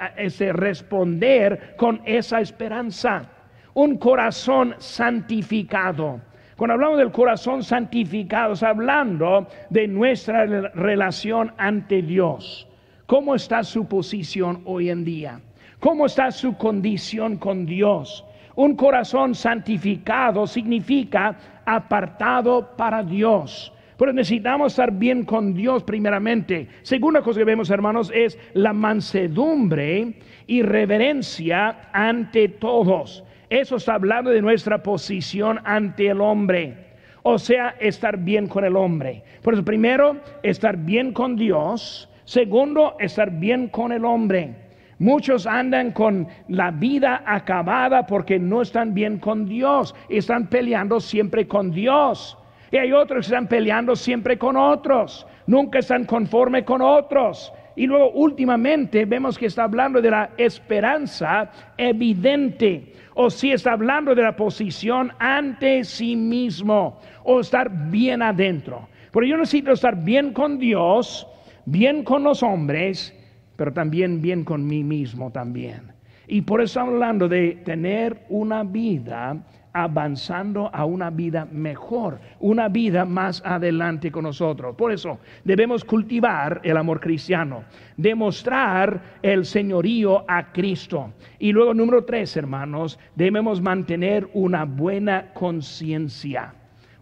responder 0.54 1.76
con 1.76 2.02
esa 2.06 2.40
esperanza. 2.40 3.26
Un 3.74 3.98
corazón 3.98 4.76
santificado. 4.78 6.22
Cuando 6.56 6.76
hablamos 6.76 7.00
del 7.00 7.12
corazón 7.12 7.64
santificado, 7.64 8.54
estamos 8.54 8.78
hablando 8.78 9.48
de 9.70 9.90
nuestra 9.90 10.46
relación 10.46 11.52
ante 11.58 12.02
Dios. 12.02 12.66
¿Cómo 13.08 13.36
está 13.36 13.62
su 13.62 13.90
posición 13.90 14.62
hoy 14.64 14.90
en 14.90 15.04
día? 15.04 15.42
¿Cómo 15.82 16.06
está 16.06 16.32
su 16.32 16.56
condición 16.56 17.36
con 17.36 17.66
Dios? 17.66 18.24
Un 18.56 18.78
corazón 18.78 19.36
santificado 19.36 20.48
significa 20.48 21.36
apartado 21.66 22.70
para 22.78 23.04
Dios. 23.04 23.74
Pero 24.04 24.12
necesitamos 24.12 24.74
estar 24.74 24.92
bien 24.92 25.24
con 25.24 25.54
Dios 25.54 25.82
primeramente. 25.82 26.68
Segunda 26.82 27.22
cosa 27.22 27.40
que 27.40 27.46
vemos, 27.46 27.70
hermanos, 27.70 28.12
es 28.14 28.38
la 28.52 28.74
mansedumbre 28.74 30.16
y 30.46 30.62
reverencia 30.62 31.88
ante 31.94 32.50
todos. 32.50 33.24
Eso 33.50 33.78
está 33.78 33.94
hablando 33.94 34.30
de 34.30 34.42
nuestra 34.42 34.84
posición 34.84 35.62
ante 35.64 36.10
el 36.10 36.20
hombre. 36.20 36.76
O 37.22 37.40
sea, 37.40 37.76
estar 37.80 38.18
bien 38.18 38.48
con 38.48 38.66
el 38.66 38.76
hombre. 38.76 39.24
Por 39.42 39.54
eso, 39.54 39.64
primero, 39.64 40.18
estar 40.44 40.76
bien 40.76 41.14
con 41.14 41.38
Dios. 41.38 42.10
Segundo, 42.26 42.98
estar 43.00 43.32
bien 43.32 43.70
con 43.70 43.94
el 43.94 44.04
hombre. 44.04 44.54
Muchos 45.00 45.48
andan 45.48 45.92
con 45.92 46.28
la 46.50 46.72
vida 46.72 47.24
acabada 47.26 48.06
porque 48.06 48.38
no 48.38 48.64
están 48.64 48.94
bien 48.94 49.18
con 49.18 49.46
Dios. 49.46 49.96
Están 50.10 50.48
peleando 50.48 51.00
siempre 51.00 51.48
con 51.48 51.72
Dios. 51.72 52.38
Y 52.74 52.78
hay 52.78 52.92
otros 52.92 53.28
que 53.28 53.36
están 53.36 53.48
peleando 53.48 53.96
siempre 53.96 54.36
con 54.36 54.58
otros, 54.58 55.28
nunca 55.46 55.78
están 55.78 56.06
conformes 56.06 56.64
con 56.64 56.82
otros. 56.82 57.54
Y 57.76 57.86
luego 57.86 58.10
últimamente 58.14 59.06
vemos 59.06 59.38
que 59.38 59.46
está 59.46 59.66
hablando 59.66 60.02
de 60.02 60.10
la 60.10 60.32
esperanza 60.38 61.52
evidente, 61.78 62.94
o 63.14 63.30
si 63.30 63.52
está 63.52 63.74
hablando 63.74 64.16
de 64.16 64.24
la 64.24 64.36
posición 64.36 65.12
ante 65.20 65.84
sí 65.84 66.16
mismo, 66.16 67.00
o 67.24 67.42
estar 67.42 67.70
bien 67.92 68.24
adentro. 68.24 68.90
Pero 69.12 69.28
yo 69.28 69.38
necesito 69.38 69.74
estar 69.74 70.04
bien 70.04 70.34
con 70.34 70.58
Dios, 70.58 71.28
bien 71.66 72.04
con 72.04 72.24
los 72.24 72.42
hombres, 72.42 73.16
pero 73.56 73.72
también 73.72 74.20
bien 74.20 74.44
con 74.44 74.66
mí 74.66 74.84
mismo 74.84 75.30
también. 75.30 75.94
Y 76.26 76.42
por 76.42 76.60
eso 76.60 76.80
estamos 76.80 76.96
hablando 76.96 77.28
de 77.28 77.52
tener 77.66 78.26
una 78.30 78.64
vida 78.64 79.38
avanzando 79.74 80.70
a 80.74 80.86
una 80.86 81.10
vida 81.10 81.46
mejor, 81.52 82.20
una 82.40 82.70
vida 82.70 83.06
más 83.06 83.42
adelante 83.46 84.12
con 84.12 84.24
nosotros. 84.24 84.76
Por 84.76 84.92
eso 84.92 85.20
debemos 85.44 85.84
cultivar 85.84 86.62
el 86.64 86.78
amor 86.78 87.00
cristiano, 87.00 87.64
demostrar 87.98 89.20
el 89.22 89.46
señorío 89.46 90.24
a 90.28 90.52
Cristo. 90.52 91.14
Y 91.40 91.52
luego, 91.52 91.74
número 91.74 92.06
tres, 92.06 92.38
hermanos, 92.38 93.00
debemos 93.16 93.62
mantener 93.62 94.30
una 94.34 94.66
buena 94.66 95.34
conciencia 95.34 96.54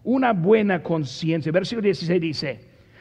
una 0.04 0.32
buena 0.32 0.82
conciencia. 0.82 1.52
Versículo 1.52 1.84
16 1.84 2.20
dice, 2.20 2.60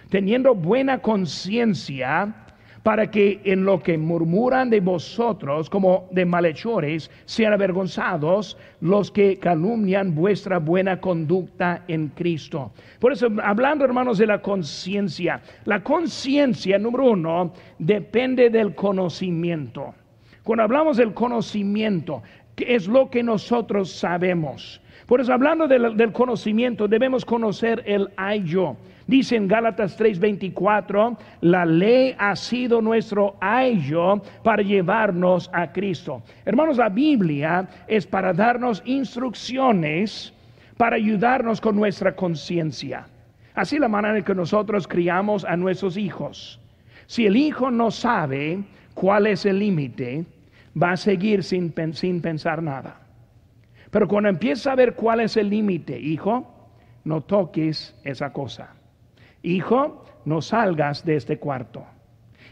teniendo 0.10 0.54
buena 0.54 1.00
conciencia 1.00 2.34
para 2.84 3.10
que 3.12 3.40
en 3.44 3.64
lo 3.64 3.82
que 3.82 3.98
murmuran 3.98 4.70
de 4.70 4.80
vosotros 4.80 5.70
como 5.70 6.08
de 6.12 6.26
malhechores 6.26 7.12
sean 7.26 7.54
avergonzados 7.54 8.58
los 8.80 9.12
que 9.12 9.38
calumnian 9.38 10.16
vuestra 10.16 10.58
buena 10.60 11.00
conducta 11.00 11.84
en 11.88 12.10
Cristo. 12.10 12.72
Por 13.00 13.14
eso, 13.14 13.28
hablando 13.44 13.86
hermanos 13.86 14.18
de 14.18 14.28
la 14.28 14.42
conciencia, 14.42 15.42
la 15.66 15.84
conciencia, 15.84 16.80
número 16.80 17.12
uno, 17.12 17.54
depende 17.78 18.50
del 18.50 18.74
conocimiento. 18.74 19.94
Cuando 20.44 20.64
hablamos 20.64 20.98
del 20.98 21.14
conocimiento, 21.14 22.24
¿qué 22.56 22.76
es 22.76 22.88
lo 22.88 23.10
que 23.10 23.22
nosotros 23.22 23.92
sabemos? 23.92 24.82
Por 25.06 25.20
eso, 25.20 25.34
hablando 25.34 25.68
del, 25.68 26.12
conocimiento, 26.14 26.88
debemos 26.88 27.26
conocer 27.26 27.84
el 27.86 28.10
ayo. 28.18 28.78
Dice 29.08 29.36
en 29.36 29.48
Gálatas 29.48 29.98
3:24, 29.98 31.18
la 31.42 31.66
ley 31.66 32.16
ha 32.18 32.36
sido 32.36 32.82
nuestro 32.82 33.36
ayo 33.40 34.22
para 34.44 34.62
llevarnos 34.62 35.50
a 35.54 35.72
Cristo. 35.72 36.22
Hermanos, 36.46 36.78
la 36.78 36.90
Biblia 36.90 37.68
es 37.88 38.06
para 38.06 38.34
darnos 38.34 38.82
instrucciones, 38.86 40.34
para 40.78 40.96
ayudarnos 40.96 41.60
con 41.60 41.76
nuestra 41.76 42.16
conciencia. 42.16 43.08
Así 43.54 43.80
la 43.80 43.88
manera 43.88 44.18
en 44.18 44.24
que 44.24 44.36
nosotros 44.36 44.88
criamos 44.88 45.44
a 45.46 45.58
nuestros 45.58 45.98
hijos. 45.98 46.60
Si 47.08 47.26
el 47.26 47.36
hijo 47.36 47.70
no 47.72 47.92
sabe 47.92 48.64
cuál 48.94 49.28
es 49.28 49.46
el 49.46 49.60
límite, 49.60 50.26
va 50.82 50.92
a 50.92 50.98
seguir 50.98 51.44
sin, 51.44 51.74
sin 51.94 52.22
pensar 52.22 52.64
nada. 52.64 53.02
Pero 53.90 54.08
cuando 54.08 54.30
empieza 54.30 54.72
a 54.72 54.76
ver 54.76 54.96
cuál 54.96 55.20
es 55.20 55.36
el 55.36 55.50
límite, 55.50 56.00
hijo, 56.00 56.48
no 57.04 57.22
toques 57.22 57.94
esa 58.06 58.32
cosa. 58.32 58.70
Hijo, 59.44 60.06
no 60.26 60.42
salgas 60.42 61.04
de 61.06 61.16
este 61.16 61.38
cuarto. 61.38 61.84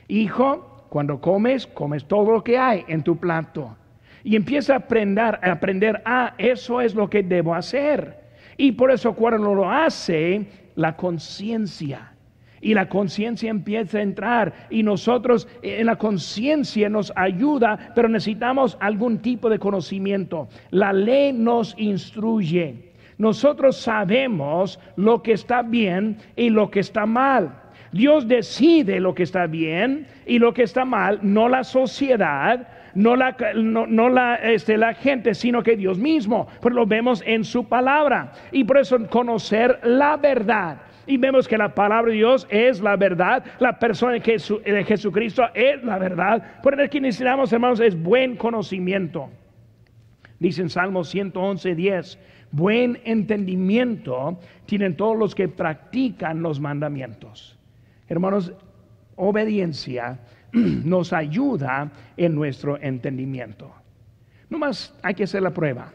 Hijo, 0.07 0.85
cuando 0.89 1.21
comes, 1.21 1.67
comes 1.67 2.05
todo 2.05 2.31
lo 2.31 2.43
que 2.43 2.57
hay 2.57 2.83
en 2.87 3.03
tu 3.03 3.17
plato. 3.17 3.75
Y 4.23 4.35
empieza 4.35 4.73
a 4.73 4.77
aprender, 4.77 5.39
a 5.41 5.51
aprender, 5.51 6.01
ah, 6.05 6.33
eso 6.37 6.81
es 6.81 6.95
lo 6.95 7.09
que 7.09 7.23
debo 7.23 7.53
hacer. 7.53 8.19
Y 8.57 8.73
por 8.73 8.91
eso 8.91 9.13
cuando 9.13 9.53
lo 9.53 9.69
hace, 9.69 10.47
la 10.75 10.95
conciencia. 10.95 12.13
Y 12.61 12.73
la 12.73 12.89
conciencia 12.89 13.49
empieza 13.49 13.99
a 13.99 14.01
entrar 14.01 14.67
y 14.69 14.83
nosotros 14.83 15.47
en 15.61 15.85
la 15.85 15.95
conciencia 15.95 16.89
nos 16.89 17.13
ayuda, 17.15 17.93
pero 17.95 18.09
necesitamos 18.09 18.77
algún 18.81 19.19
tipo 19.19 19.49
de 19.49 19.59
conocimiento. 19.59 20.49
La 20.71 20.91
ley 20.91 21.31
nos 21.31 21.73
instruye. 21.77 22.88
Nosotros 23.19 23.75
sabemos 23.75 24.79
lo 24.95 25.21
que 25.21 25.33
está 25.33 25.61
bien 25.61 26.17
y 26.37 26.49
lo 26.49 26.71
que 26.71 26.79
está 26.79 27.05
mal. 27.05 27.51
Dios 27.91 28.27
decide 28.29 29.01
lo 29.01 29.13
que 29.13 29.23
está 29.23 29.45
bien 29.45 30.07
y 30.25 30.39
lo 30.39 30.53
que 30.53 30.63
está 30.63 30.85
mal, 30.85 31.19
no 31.21 31.49
la 31.49 31.65
sociedad, 31.65 32.65
no 32.95 33.15
este, 34.41 34.77
la 34.77 34.93
gente, 34.93 35.33
sino 35.33 35.61
que 35.61 35.75
Dios 35.75 35.97
mismo. 35.97 36.47
Pues 36.61 36.73
lo 36.73 36.85
vemos 36.85 37.21
en 37.25 37.43
su 37.43 37.67
palabra. 37.67 38.31
Y 38.53 38.63
por 38.63 38.77
eso 38.77 38.97
conocer 39.09 39.81
la 39.83 40.15
verdad. 40.15 40.77
Y 41.05 41.17
vemos 41.17 41.45
que 41.45 41.57
la 41.57 41.75
palabra 41.75 42.11
de 42.11 42.17
Dios 42.17 42.47
es 42.49 42.79
la 42.79 42.95
verdad, 42.95 43.43
la 43.59 43.79
persona 43.79 44.13
de, 44.13 44.83
Jesucristo 44.85 45.43
es 45.53 45.83
la 45.83 45.97
verdad. 45.97 46.61
Por 46.63 46.79
eso 46.79 46.89
que 46.89 47.01
necesitamos, 47.01 47.51
hermanos, 47.51 47.81
es 47.81 48.01
buen 48.01 48.37
conocimiento. 48.37 49.29
Dice 50.39 50.61
en 50.61 50.69
Salmo 50.69 51.03
111, 51.03 51.75
10 51.75 52.19
Buen 52.51 52.99
entendimiento 53.03 54.39
tienen 54.65 54.95
todos 54.95 55.17
los 55.17 55.35
que 55.35 55.47
practican 55.47 56.41
los 56.41 56.59
mandamientos. 56.59 57.57
Hermanos, 58.07 58.53
obediencia 59.15 60.19
nos 60.51 61.13
ayuda 61.13 61.91
en 62.17 62.35
nuestro 62.35 62.81
entendimiento. 62.81 63.71
No 64.49 64.57
más 64.57 64.95
hay 65.03 65.13
que 65.13 65.25
hacer 65.25 65.43
la 65.43 65.51
prueba. 65.51 65.91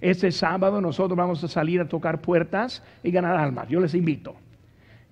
Este 0.00 0.32
sábado 0.32 0.80
nosotros 0.80 1.16
vamos 1.16 1.44
a 1.44 1.48
salir 1.48 1.80
a 1.80 1.88
tocar 1.88 2.20
puertas 2.20 2.82
y 3.04 3.12
ganar 3.12 3.36
almas. 3.36 3.68
Yo 3.68 3.78
les 3.78 3.94
invito. 3.94 4.34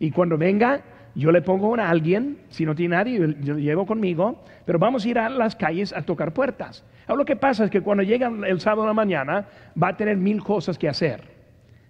Y 0.00 0.10
cuando 0.10 0.36
venga, 0.36 0.82
yo 1.14 1.30
le 1.30 1.42
pongo 1.42 1.76
a 1.76 1.88
alguien, 1.88 2.38
si 2.48 2.64
no 2.64 2.74
tiene 2.74 2.96
nadie, 2.96 3.18
yo, 3.18 3.54
lo 3.54 3.58
llevo 3.58 3.86
conmigo, 3.86 4.42
pero 4.64 4.80
vamos 4.80 5.04
a 5.04 5.08
ir 5.08 5.18
a 5.18 5.28
las 5.28 5.54
calles 5.54 5.92
a 5.92 6.02
tocar 6.02 6.32
puertas. 6.32 6.84
Ahora 7.10 7.22
lo 7.22 7.24
que 7.24 7.34
pasa 7.34 7.64
es 7.64 7.72
que 7.72 7.80
cuando 7.80 8.04
llega 8.04 8.28
el 8.28 8.60
sábado 8.60 8.86
la 8.86 8.94
mañana, 8.94 9.44
va 9.82 9.88
a 9.88 9.96
tener 9.96 10.16
mil 10.16 10.44
cosas 10.44 10.78
que 10.78 10.88
hacer. 10.88 11.20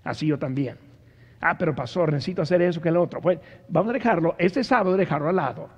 Así 0.02 0.26
yo 0.26 0.38
también. 0.38 0.78
Ah, 1.42 1.59
pero 1.59 1.74
pastor, 1.74 2.11
necesito 2.11 2.40
hacer 2.40 2.62
eso 2.62 2.80
que 2.80 2.88
el 2.88 2.96
otro. 2.96 3.20
Pues 3.20 3.38
vamos 3.68 3.90
a 3.90 3.92
dejarlo, 3.92 4.35
este 4.38 4.64
sábado 4.64 4.96
dejarlo 4.96 5.28
al 5.28 5.37
lado. 5.37 5.68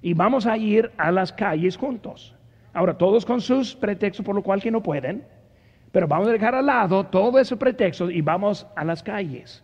Y 0.00 0.14
vamos 0.14 0.46
a 0.46 0.56
ir 0.56 0.90
a 0.96 1.12
las 1.12 1.30
calles 1.30 1.76
juntos. 1.76 2.34
Ahora, 2.72 2.96
todos 2.96 3.26
con 3.26 3.42
sus 3.42 3.76
pretextos 3.76 4.24
por 4.24 4.34
lo 4.34 4.42
cual 4.42 4.62
que 4.62 4.70
no 4.70 4.82
pueden, 4.82 5.26
pero 5.92 6.08
vamos 6.08 6.28
a 6.28 6.32
dejar 6.32 6.54
al 6.54 6.64
lado 6.64 7.04
todo 7.04 7.38
ese 7.38 7.58
pretexto 7.58 8.10
y 8.10 8.22
vamos 8.22 8.66
a 8.76 8.82
las 8.82 9.02
calles. 9.02 9.62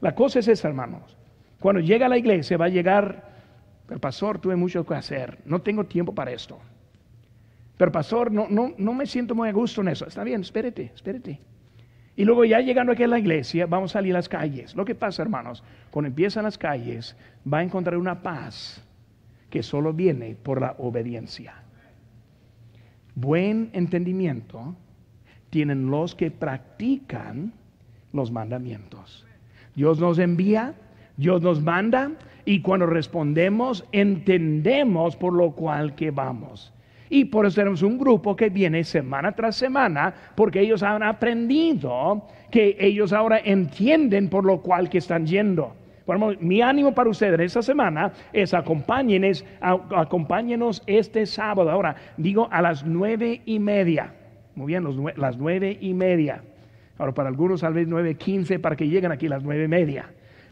La 0.00 0.14
cosa 0.14 0.38
es 0.38 0.48
esa, 0.48 0.66
hermanos. 0.66 1.14
Cuando 1.60 1.82
llega 1.82 2.08
la 2.08 2.16
iglesia 2.16 2.56
va 2.56 2.64
a 2.64 2.70
llegar, 2.70 3.22
pero 3.86 4.00
pastor, 4.00 4.38
tuve 4.38 4.56
mucho 4.56 4.86
que 4.86 4.94
hacer, 4.94 5.40
no 5.44 5.60
tengo 5.60 5.84
tiempo 5.84 6.14
para 6.14 6.30
esto. 6.30 6.58
Pero 7.80 7.92
pastor, 7.92 8.30
no, 8.30 8.46
no, 8.50 8.74
no 8.76 8.92
me 8.92 9.06
siento 9.06 9.34
muy 9.34 9.48
a 9.48 9.52
gusto 9.52 9.80
en 9.80 9.88
eso. 9.88 10.06
Está 10.06 10.22
bien, 10.22 10.42
espérate, 10.42 10.92
espérate. 10.94 11.40
Y 12.14 12.26
luego 12.26 12.44
ya 12.44 12.60
llegando 12.60 12.92
aquí 12.92 13.04
a 13.04 13.08
la 13.08 13.18
iglesia, 13.18 13.64
vamos 13.64 13.92
a 13.92 13.94
salir 13.94 14.14
a 14.14 14.18
las 14.18 14.28
calles. 14.28 14.76
Lo 14.76 14.84
que 14.84 14.94
pasa, 14.94 15.22
hermanos, 15.22 15.64
cuando 15.90 16.08
empiezan 16.08 16.44
las 16.44 16.58
calles, 16.58 17.16
va 17.50 17.60
a 17.60 17.62
encontrar 17.62 17.96
una 17.96 18.20
paz 18.20 18.84
que 19.48 19.62
solo 19.62 19.94
viene 19.94 20.34
por 20.34 20.60
la 20.60 20.74
obediencia. 20.76 21.54
Buen 23.14 23.70
entendimiento 23.72 24.76
tienen 25.48 25.90
los 25.90 26.14
que 26.14 26.30
practican 26.30 27.54
los 28.12 28.30
mandamientos. 28.30 29.24
Dios 29.74 29.98
nos 29.98 30.18
envía 30.18 30.74
Dios 31.16 31.42
nos 31.42 31.62
manda 31.62 32.12
y 32.46 32.62
cuando 32.62 32.86
respondemos 32.86 33.84
entendemos 33.92 35.16
por 35.16 35.34
lo 35.34 35.52
cual 35.52 35.94
que 35.94 36.10
vamos. 36.10 36.72
Y 37.10 37.24
por 37.26 37.44
eso 37.44 37.56
tenemos 37.56 37.82
un 37.82 37.98
grupo 37.98 38.36
que 38.36 38.48
viene 38.48 38.84
semana 38.84 39.32
tras 39.32 39.56
semana 39.56 40.14
porque 40.36 40.60
ellos 40.60 40.82
han 40.84 41.02
aprendido 41.02 42.26
que 42.50 42.76
ellos 42.78 43.12
ahora 43.12 43.40
entienden 43.44 44.28
por 44.28 44.44
lo 44.46 44.62
cual 44.62 44.88
que 44.88 44.98
están 44.98 45.26
yendo. 45.26 45.74
Mi 46.40 46.62
ánimo 46.62 46.94
para 46.94 47.10
ustedes 47.10 47.38
esta 47.40 47.62
semana 47.62 48.12
es 48.32 48.54
acompáñenos, 48.54 49.44
acompáñenos 49.60 50.82
este 50.86 51.26
sábado. 51.26 51.70
Ahora, 51.70 51.96
digo 52.16 52.48
a 52.50 52.62
las 52.62 52.84
nueve 52.84 53.42
y 53.44 53.58
media. 53.58 54.14
Muy 54.54 54.68
bien, 54.68 54.84
las 55.16 55.36
nueve 55.36 55.78
y 55.80 55.94
media. 55.94 56.42
Ahora, 56.98 57.12
para 57.12 57.28
algunos 57.28 57.60
tal 57.60 57.74
vez 57.74 57.88
nueve 57.88 58.14
quince 58.14 58.58
para 58.58 58.76
que 58.76 58.88
lleguen 58.88 59.12
aquí 59.12 59.26
a 59.26 59.30
las 59.30 59.42
nueve 59.42 59.64
y 59.64 59.68
media. 59.68 60.10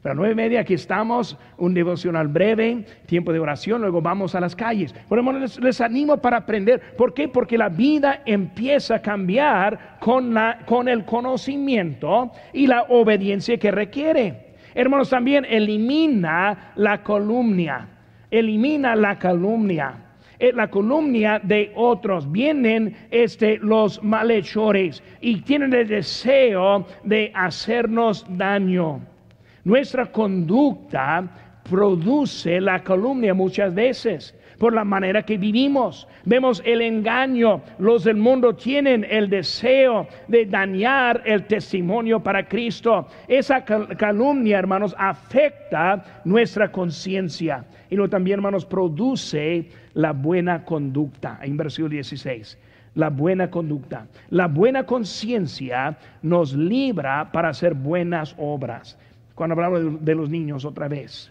A 0.08 0.14
nueve 0.14 0.32
y 0.32 0.36
media 0.36 0.60
aquí 0.60 0.74
estamos, 0.74 1.36
un 1.56 1.74
devocional 1.74 2.28
breve, 2.28 2.84
tiempo 3.06 3.32
de 3.32 3.38
oración, 3.38 3.80
luego 3.82 4.00
vamos 4.00 4.34
a 4.34 4.40
las 4.40 4.56
calles. 4.56 4.94
Bueno, 5.08 5.32
les, 5.32 5.60
les, 5.60 5.80
animo 5.80 6.16
para 6.16 6.38
aprender. 6.38 6.96
¿Por 6.96 7.14
qué? 7.14 7.28
Porque 7.28 7.58
la 7.58 7.68
vida 7.68 8.22
empieza 8.24 8.96
a 8.96 9.02
cambiar 9.02 9.98
con, 10.00 10.34
la, 10.34 10.60
con 10.66 10.88
el 10.88 11.04
conocimiento 11.04 12.32
y 12.52 12.66
la 12.66 12.82
obediencia 12.88 13.58
que 13.58 13.70
requiere. 13.70 14.54
Hermanos, 14.74 15.10
también 15.10 15.44
elimina 15.44 16.72
la 16.76 17.02
calumnia. 17.02 17.88
Elimina 18.30 18.94
la 18.94 19.18
calumnia 19.18 20.08
eh, 20.38 20.52
la 20.52 20.68
calumnia 20.70 21.40
de 21.42 21.72
otros. 21.74 22.30
Vienen 22.30 22.96
este, 23.10 23.58
los 23.58 24.02
malhechores 24.02 25.02
y 25.20 25.40
tienen 25.40 25.74
el 25.74 25.88
deseo 25.88 26.86
de 27.02 27.32
hacernos 27.34 28.24
daño. 28.28 29.00
Nuestra 29.64 30.06
conducta 30.06 31.28
produce 31.68 32.60
la 32.60 32.82
calumnia 32.82 33.34
muchas 33.34 33.74
veces 33.74 34.34
por 34.58 34.74
la 34.74 34.84
manera 34.84 35.22
que 35.22 35.38
vivimos. 35.38 36.08
Vemos 36.24 36.62
el 36.64 36.82
engaño. 36.82 37.62
Los 37.78 38.04
del 38.04 38.16
mundo 38.16 38.54
tienen 38.54 39.06
el 39.08 39.30
deseo 39.30 40.08
de 40.26 40.46
dañar 40.46 41.22
el 41.24 41.44
testimonio 41.46 42.20
para 42.20 42.46
Cristo. 42.46 43.06
Esa 43.28 43.64
calumnia, 43.64 44.58
hermanos, 44.58 44.94
afecta 44.98 46.22
nuestra 46.24 46.72
conciencia. 46.72 47.64
Y 47.88 47.96
lo 47.96 48.08
también, 48.08 48.38
hermanos, 48.38 48.66
produce 48.66 49.68
la 49.94 50.12
buena 50.12 50.64
conducta. 50.64 51.38
En 51.42 51.56
versículo 51.56 51.90
16 51.90 52.58
la 52.94 53.10
buena 53.10 53.48
conducta. 53.48 54.08
La 54.30 54.48
buena 54.48 54.84
conciencia 54.84 55.96
nos 56.20 56.52
libra 56.54 57.30
para 57.30 57.50
hacer 57.50 57.74
buenas 57.74 58.34
obras 58.38 58.98
cuando 59.38 59.54
hablamos 59.54 60.04
de, 60.04 60.14
los 60.16 60.28
niños 60.28 60.64
otra 60.64 60.88
vez. 60.88 61.30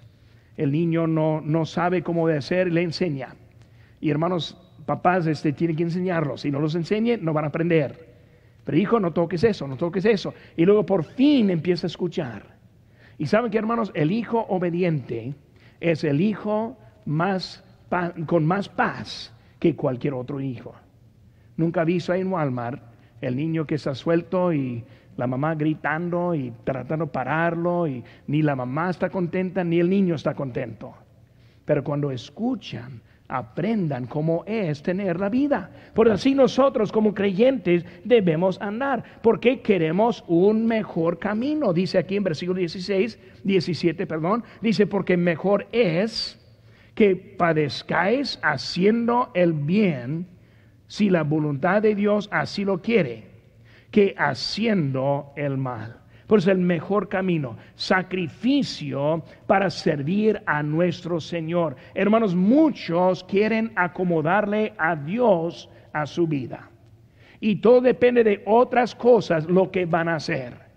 El 0.55 0.71
niño 0.71 1.07
no, 1.07 1.41
no 1.41 1.65
sabe 1.65 2.01
cómo 2.01 2.25
hacer, 2.29 2.71
le 2.71 2.81
enseña. 2.81 3.35
Y 3.99 4.09
hermanos, 4.09 4.57
papás 4.85 5.27
este, 5.27 5.51
tienen 5.51 5.75
que 5.75 5.83
enseñarlos. 5.83 6.41
Si 6.41 6.49
no 6.49 6.61
los 6.61 6.73
enseñen, 6.75 7.25
no 7.25 7.33
van 7.33 7.43
a 7.43 7.49
aprender. 7.49 8.07
Pero 8.63 8.77
hijo, 8.77 9.01
no 9.01 9.11
toques 9.11 9.43
eso, 9.43 9.67
no 9.67 9.75
toques 9.75 10.05
eso. 10.05 10.33
Y 10.55 10.63
luego 10.63 10.85
por 10.85 11.03
fin 11.03 11.49
empieza 11.49 11.85
a 11.85 11.89
escuchar. 11.89 12.55
Y 13.17 13.25
saben 13.25 13.51
que 13.51 13.57
hermanos, 13.57 13.91
el 13.93 14.11
hijo 14.11 14.45
obediente 14.47 15.35
es 15.81 16.05
el 16.05 16.21
hijo 16.21 16.77
más 17.05 17.61
con 18.25 18.45
más 18.45 18.69
paz 18.69 19.33
que 19.59 19.75
cualquier 19.75 20.13
otro 20.13 20.39
hijo. 20.39 20.73
Nunca 21.57 21.83
visto 21.83 22.13
ahí 22.13 22.21
en 22.21 22.31
Walmart 22.31 22.81
el 23.19 23.35
niño 23.35 23.65
que 23.65 23.75
está 23.75 23.95
suelto 23.95 24.53
y 24.53 24.85
la 25.17 25.27
mamá 25.27 25.55
gritando 25.55 26.33
y 26.33 26.53
tratando 26.63 27.05
de 27.05 27.11
pararlo 27.11 27.87
y 27.87 28.03
ni 28.27 28.41
la 28.41 28.55
mamá 28.55 28.89
está 28.89 29.09
contenta 29.09 29.63
ni 29.63 29.79
el 29.79 29.89
niño 29.89 30.15
está 30.15 30.33
contento. 30.33 30.93
Pero 31.65 31.83
cuando 31.83 32.11
escuchan, 32.11 33.01
aprendan 33.27 34.05
cómo 34.05 34.43
es 34.45 34.81
tener 34.81 35.19
la 35.19 35.29
vida. 35.29 35.69
Por 35.93 36.09
así 36.09 36.33
nosotros 36.33 36.91
como 36.91 37.13
creyentes 37.13 37.85
debemos 38.03 38.61
andar, 38.61 39.03
porque 39.21 39.61
queremos 39.61 40.23
un 40.27 40.65
mejor 40.65 41.19
camino. 41.19 41.73
Dice 41.73 41.97
aquí 41.97 42.15
en 42.15 42.23
versículo 42.23 42.59
16, 42.59 43.19
17, 43.43 44.07
perdón, 44.07 44.43
dice, 44.61 44.87
porque 44.87 45.17
mejor 45.17 45.67
es 45.71 46.39
que 46.95 47.15
padezcáis 47.15 48.39
haciendo 48.41 49.29
el 49.33 49.53
bien, 49.53 50.27
si 50.87 51.09
la 51.09 51.23
voluntad 51.23 51.81
de 51.81 51.95
Dios 51.95 52.29
así 52.31 52.63
lo 52.63 52.81
quiere, 52.81 53.26
que 53.91 54.15
haciendo 54.17 55.31
el 55.35 55.57
mal. 55.57 55.97
Por 56.27 56.39
eso 56.39 56.51
el 56.51 56.57
mejor 56.57 57.07
camino, 57.07 57.57
sacrificio 57.75 59.23
para 59.47 59.69
servir 59.69 60.41
a 60.45 60.61
nuestro 60.61 61.21
Señor. 61.21 61.77
Hermanos, 61.95 62.35
muchos 62.35 63.23
quieren 63.23 63.71
acomodarle 63.75 64.73
a 64.77 64.95
Dios 64.97 65.69
a 65.93 66.05
su 66.05 66.27
vida. 66.27 66.69
Y 67.39 67.57
todo 67.57 67.79
depende 67.79 68.25
de 68.25 68.43
otras 68.45 68.93
cosas 68.93 69.45
lo 69.45 69.71
que 69.71 69.85
van 69.85 70.09
a 70.09 70.15
hacer. 70.15 70.67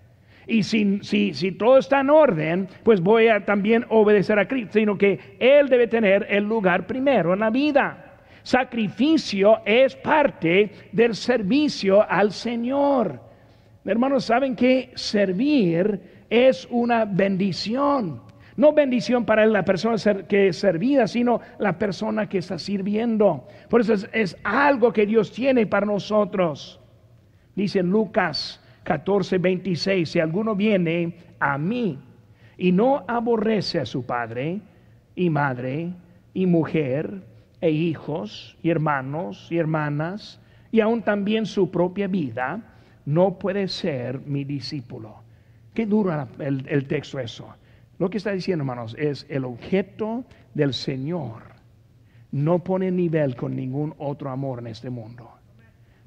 Y 0.46 0.62
si, 0.62 1.00
si, 1.02 1.34
si, 1.34 1.52
todo 1.52 1.78
está 1.78 2.00
en 2.00 2.10
orden, 2.10 2.68
pues 2.82 3.00
voy 3.00 3.28
a 3.28 3.44
también 3.44 3.84
obedecer 3.88 4.38
a 4.38 4.46
Cristo, 4.46 4.78
sino 4.78 4.98
que 4.98 5.36
Él 5.38 5.68
debe 5.68 5.86
tener 5.86 6.26
el 6.28 6.44
lugar 6.44 6.86
primero 6.86 7.34
en 7.34 7.40
la 7.40 7.50
vida. 7.50 8.09
Sacrificio 8.42 9.60
es 9.64 9.94
parte 9.96 10.70
del 10.92 11.14
servicio 11.14 12.08
al 12.08 12.32
Señor. 12.32 13.20
Hermanos, 13.84 14.24
saben 14.24 14.54
que 14.54 14.92
servir 14.94 16.24
es 16.28 16.66
una 16.70 17.04
bendición. 17.04 18.22
No 18.56 18.72
bendición 18.72 19.24
para 19.24 19.46
la 19.46 19.64
persona 19.64 19.96
que 20.28 20.48
es 20.48 20.58
servida, 20.58 21.06
sino 21.06 21.40
la 21.58 21.78
persona 21.78 22.28
que 22.28 22.38
está 22.38 22.58
sirviendo. 22.58 23.46
Por 23.68 23.80
eso 23.80 23.94
es, 24.12 24.36
algo 24.44 24.92
que 24.92 25.06
Dios 25.06 25.32
tiene 25.32 25.66
para 25.66 25.86
nosotros. 25.86 26.78
Dice 27.54 27.82
Lucas 27.82 28.62
14, 28.84 29.38
26, 29.38 30.08
si 30.08 30.20
alguno 30.20 30.54
viene 30.54 31.16
a 31.38 31.56
mí 31.56 31.98
y 32.58 32.72
no 32.72 33.02
aborrece 33.08 33.80
a 33.80 33.86
su 33.86 34.04
padre 34.04 34.60
y 35.14 35.30
madre 35.30 35.92
y 36.34 36.46
mujer 36.46 37.22
e 37.60 37.70
hijos 37.70 38.56
y 38.62 38.70
hermanos 38.70 39.48
y 39.50 39.58
hermanas 39.58 40.40
y 40.72 40.80
aún 40.80 41.02
también 41.02 41.46
su 41.46 41.70
propia 41.70 42.06
vida, 42.06 42.62
no 43.04 43.38
puede 43.38 43.68
ser 43.68 44.20
mi 44.20 44.44
discípulo. 44.44 45.22
Qué 45.74 45.86
duro 45.86 46.28
el, 46.38 46.66
el 46.68 46.86
texto 46.86 47.18
eso. 47.18 47.54
Lo 47.98 48.08
que 48.08 48.18
está 48.18 48.32
diciendo, 48.32 48.62
hermanos, 48.62 48.96
es 48.98 49.26
el 49.28 49.44
objeto 49.44 50.24
del 50.54 50.72
Señor. 50.72 51.42
No 52.32 52.60
pone 52.60 52.90
nivel 52.90 53.34
con 53.36 53.56
ningún 53.56 53.94
otro 53.98 54.30
amor 54.30 54.60
en 54.60 54.68
este 54.68 54.90
mundo. 54.90 55.30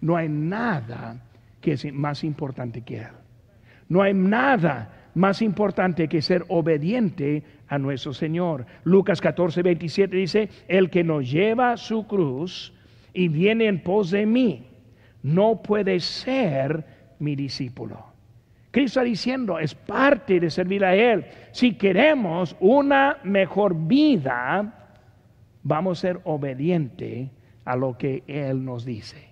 No 0.02 0.16
hay 0.16 0.30
nada 0.30 1.22
que 1.62 1.74
es 1.74 1.94
más 1.94 2.24
importante 2.24 2.82
que 2.82 3.00
Él. 3.00 3.08
No 3.90 4.02
hay 4.02 4.14
nada 4.14 5.10
más 5.16 5.42
importante 5.42 6.08
que 6.08 6.22
ser 6.22 6.44
obediente 6.48 7.44
a 7.74 7.80
nuestro 7.80 8.14
Señor. 8.14 8.68
Lucas 8.84 9.20
14, 9.20 9.64
27 9.64 10.16
dice, 10.16 10.50
el 10.68 10.92
que 10.92 11.04
nos 11.04 11.30
lleva 11.30 11.76
su 11.76 12.06
cruz 12.06 12.72
y 13.14 13.30
viene 13.30 13.66
en 13.66 13.82
pos 13.82 14.12
de 14.12 14.28
mí, 14.28 14.68
no 15.24 15.64
puede 15.64 16.00
ser 16.00 16.86
mi 17.18 17.36
discípulo. 17.36 18.06
Cristo 18.70 19.00
está 19.00 19.04
diciendo, 19.04 19.58
es 19.58 19.74
parte 19.74 20.40
de 20.40 20.52
servir 20.52 20.86
a 20.86 20.96
Él. 20.96 21.26
Si 21.52 21.74
queremos 21.74 22.56
una 22.60 23.18
mejor 23.24 23.76
vida, 23.76 24.92
vamos 25.64 25.98
a 25.98 26.02
ser 26.02 26.20
obedientes 26.26 27.30
a 27.66 27.76
lo 27.76 27.98
que 27.98 28.24
Él 28.28 28.64
nos 28.64 28.86
dice. 28.86 29.30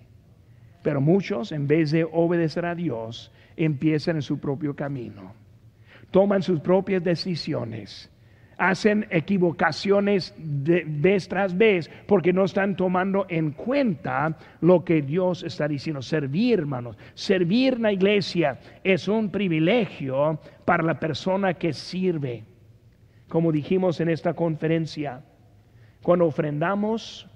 Pero 0.82 1.00
muchos, 1.00 1.52
en 1.52 1.68
vez 1.68 1.92
de 1.92 2.02
obedecer 2.10 2.66
a 2.66 2.74
Dios, 2.74 3.30
empiezan 3.56 4.16
en 4.16 4.22
su 4.22 4.40
propio 4.40 4.74
camino. 4.74 5.32
Toman 6.10 6.42
sus 6.42 6.58
propias 6.58 7.04
decisiones 7.04 8.11
hacen 8.62 9.08
equivocaciones 9.10 10.32
de 10.38 10.84
vez 10.86 11.26
tras 11.26 11.58
vez 11.58 11.90
porque 12.06 12.32
no 12.32 12.44
están 12.44 12.76
tomando 12.76 13.26
en 13.28 13.50
cuenta 13.50 14.38
lo 14.60 14.84
que 14.84 15.02
Dios 15.02 15.42
está 15.42 15.66
diciendo. 15.66 16.00
Servir, 16.00 16.60
hermanos, 16.60 16.96
servir 17.14 17.80
la 17.80 17.90
iglesia 17.90 18.60
es 18.84 19.08
un 19.08 19.30
privilegio 19.30 20.38
para 20.64 20.84
la 20.84 21.00
persona 21.00 21.54
que 21.54 21.72
sirve. 21.72 22.44
Como 23.28 23.50
dijimos 23.50 24.00
en 24.00 24.10
esta 24.10 24.32
conferencia, 24.32 25.24
cuando 26.00 26.26
ofrendamos 26.26 27.28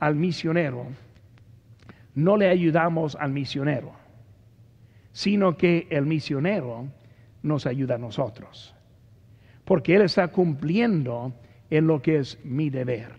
al 0.00 0.16
misionero, 0.16 0.86
no 2.16 2.36
le 2.36 2.48
ayudamos 2.48 3.14
al 3.14 3.30
misionero, 3.30 3.92
sino 5.12 5.56
que 5.56 5.86
el 5.90 6.04
misionero 6.04 6.88
nos 7.44 7.64
ayuda 7.64 7.94
a 7.94 7.98
nosotros 7.98 8.74
porque 9.68 9.96
Él 9.96 10.00
está 10.00 10.28
cumpliendo 10.28 11.34
en 11.68 11.86
lo 11.86 12.00
que 12.00 12.16
es 12.16 12.42
mi 12.42 12.70
deber. 12.70 13.12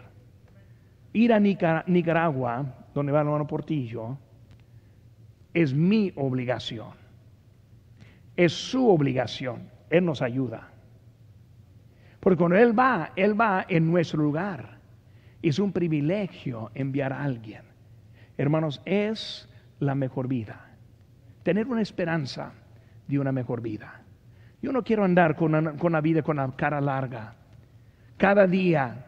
Ir 1.13 1.31
a 1.31 1.39
Nicaragua, 1.39 2.87
donde 2.95 3.11
va 3.11 3.21
el 3.21 3.27
hermano 3.27 3.45
Portillo, 3.45 4.17
es 5.53 5.75
mi 5.75 6.11
obligación. 6.15 6.87
Es 8.35 8.51
su 8.51 8.89
obligación. 8.89 9.69
Él 9.91 10.03
nos 10.05 10.23
ayuda. 10.23 10.71
Porque 12.19 12.37
cuando 12.37 12.57
Él 12.57 12.77
va, 12.77 13.11
Él 13.15 13.39
va 13.39 13.67
en 13.69 13.85
nuestro 13.85 14.23
lugar. 14.23 14.79
Es 15.43 15.59
un 15.59 15.71
privilegio 15.71 16.71
enviar 16.73 17.13
a 17.13 17.23
alguien. 17.23 17.61
Hermanos, 18.39 18.81
es 18.85 19.47
la 19.77 19.93
mejor 19.93 20.27
vida. 20.27 20.65
Tener 21.43 21.67
una 21.67 21.83
esperanza 21.83 22.53
de 23.07 23.19
una 23.19 23.31
mejor 23.31 23.61
vida. 23.61 24.01
Yo 24.61 24.73
no 24.73 24.83
quiero 24.83 25.05
andar 25.05 25.35
con 25.35 25.51
la, 25.91 26.01
vida 26.01 26.21
con 26.21 26.37
la 26.37 26.51
cara 26.55 26.81
larga. 26.81 27.35
Cada 28.17 28.45
día 28.45 29.05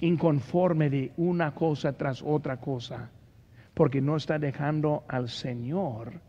inconforme 0.00 0.90
de 0.90 1.12
una 1.16 1.54
cosa 1.54 1.94
tras 1.94 2.22
otra 2.22 2.58
cosa, 2.58 3.10
porque 3.72 4.02
no 4.02 4.16
está 4.16 4.38
dejando 4.38 5.04
al 5.08 5.28
Señor 5.28 6.20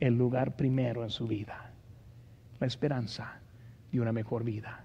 el 0.00 0.16
lugar 0.16 0.56
primero 0.56 1.02
en 1.02 1.10
su 1.10 1.26
vida. 1.26 1.72
La 2.58 2.66
esperanza 2.66 3.40
de 3.92 4.00
una 4.00 4.12
mejor 4.12 4.44
vida. 4.44 4.84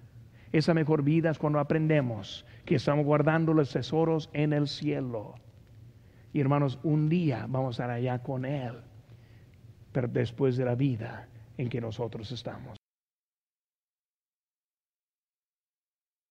Esa 0.51 0.73
mejor 0.73 1.03
vida 1.03 1.29
es 1.29 1.37
cuando 1.37 1.59
aprendemos 1.59 2.45
que 2.65 2.75
estamos 2.75 3.05
guardando 3.05 3.53
los 3.53 3.71
tesoros 3.71 4.29
en 4.33 4.51
el 4.51 4.67
cielo. 4.67 5.35
Y 6.33 6.41
hermanos, 6.41 6.79
un 6.83 7.07
día 7.07 7.45
vamos 7.47 7.67
a 7.79 7.83
estar 7.83 7.91
allá 7.91 8.19
con 8.21 8.45
Él, 8.45 8.81
pero 9.91 10.07
después 10.07 10.57
de 10.57 10.65
la 10.65 10.75
vida 10.75 11.29
en 11.57 11.69
que 11.69 11.79
nosotros 11.79 12.31
estamos. 12.31 12.78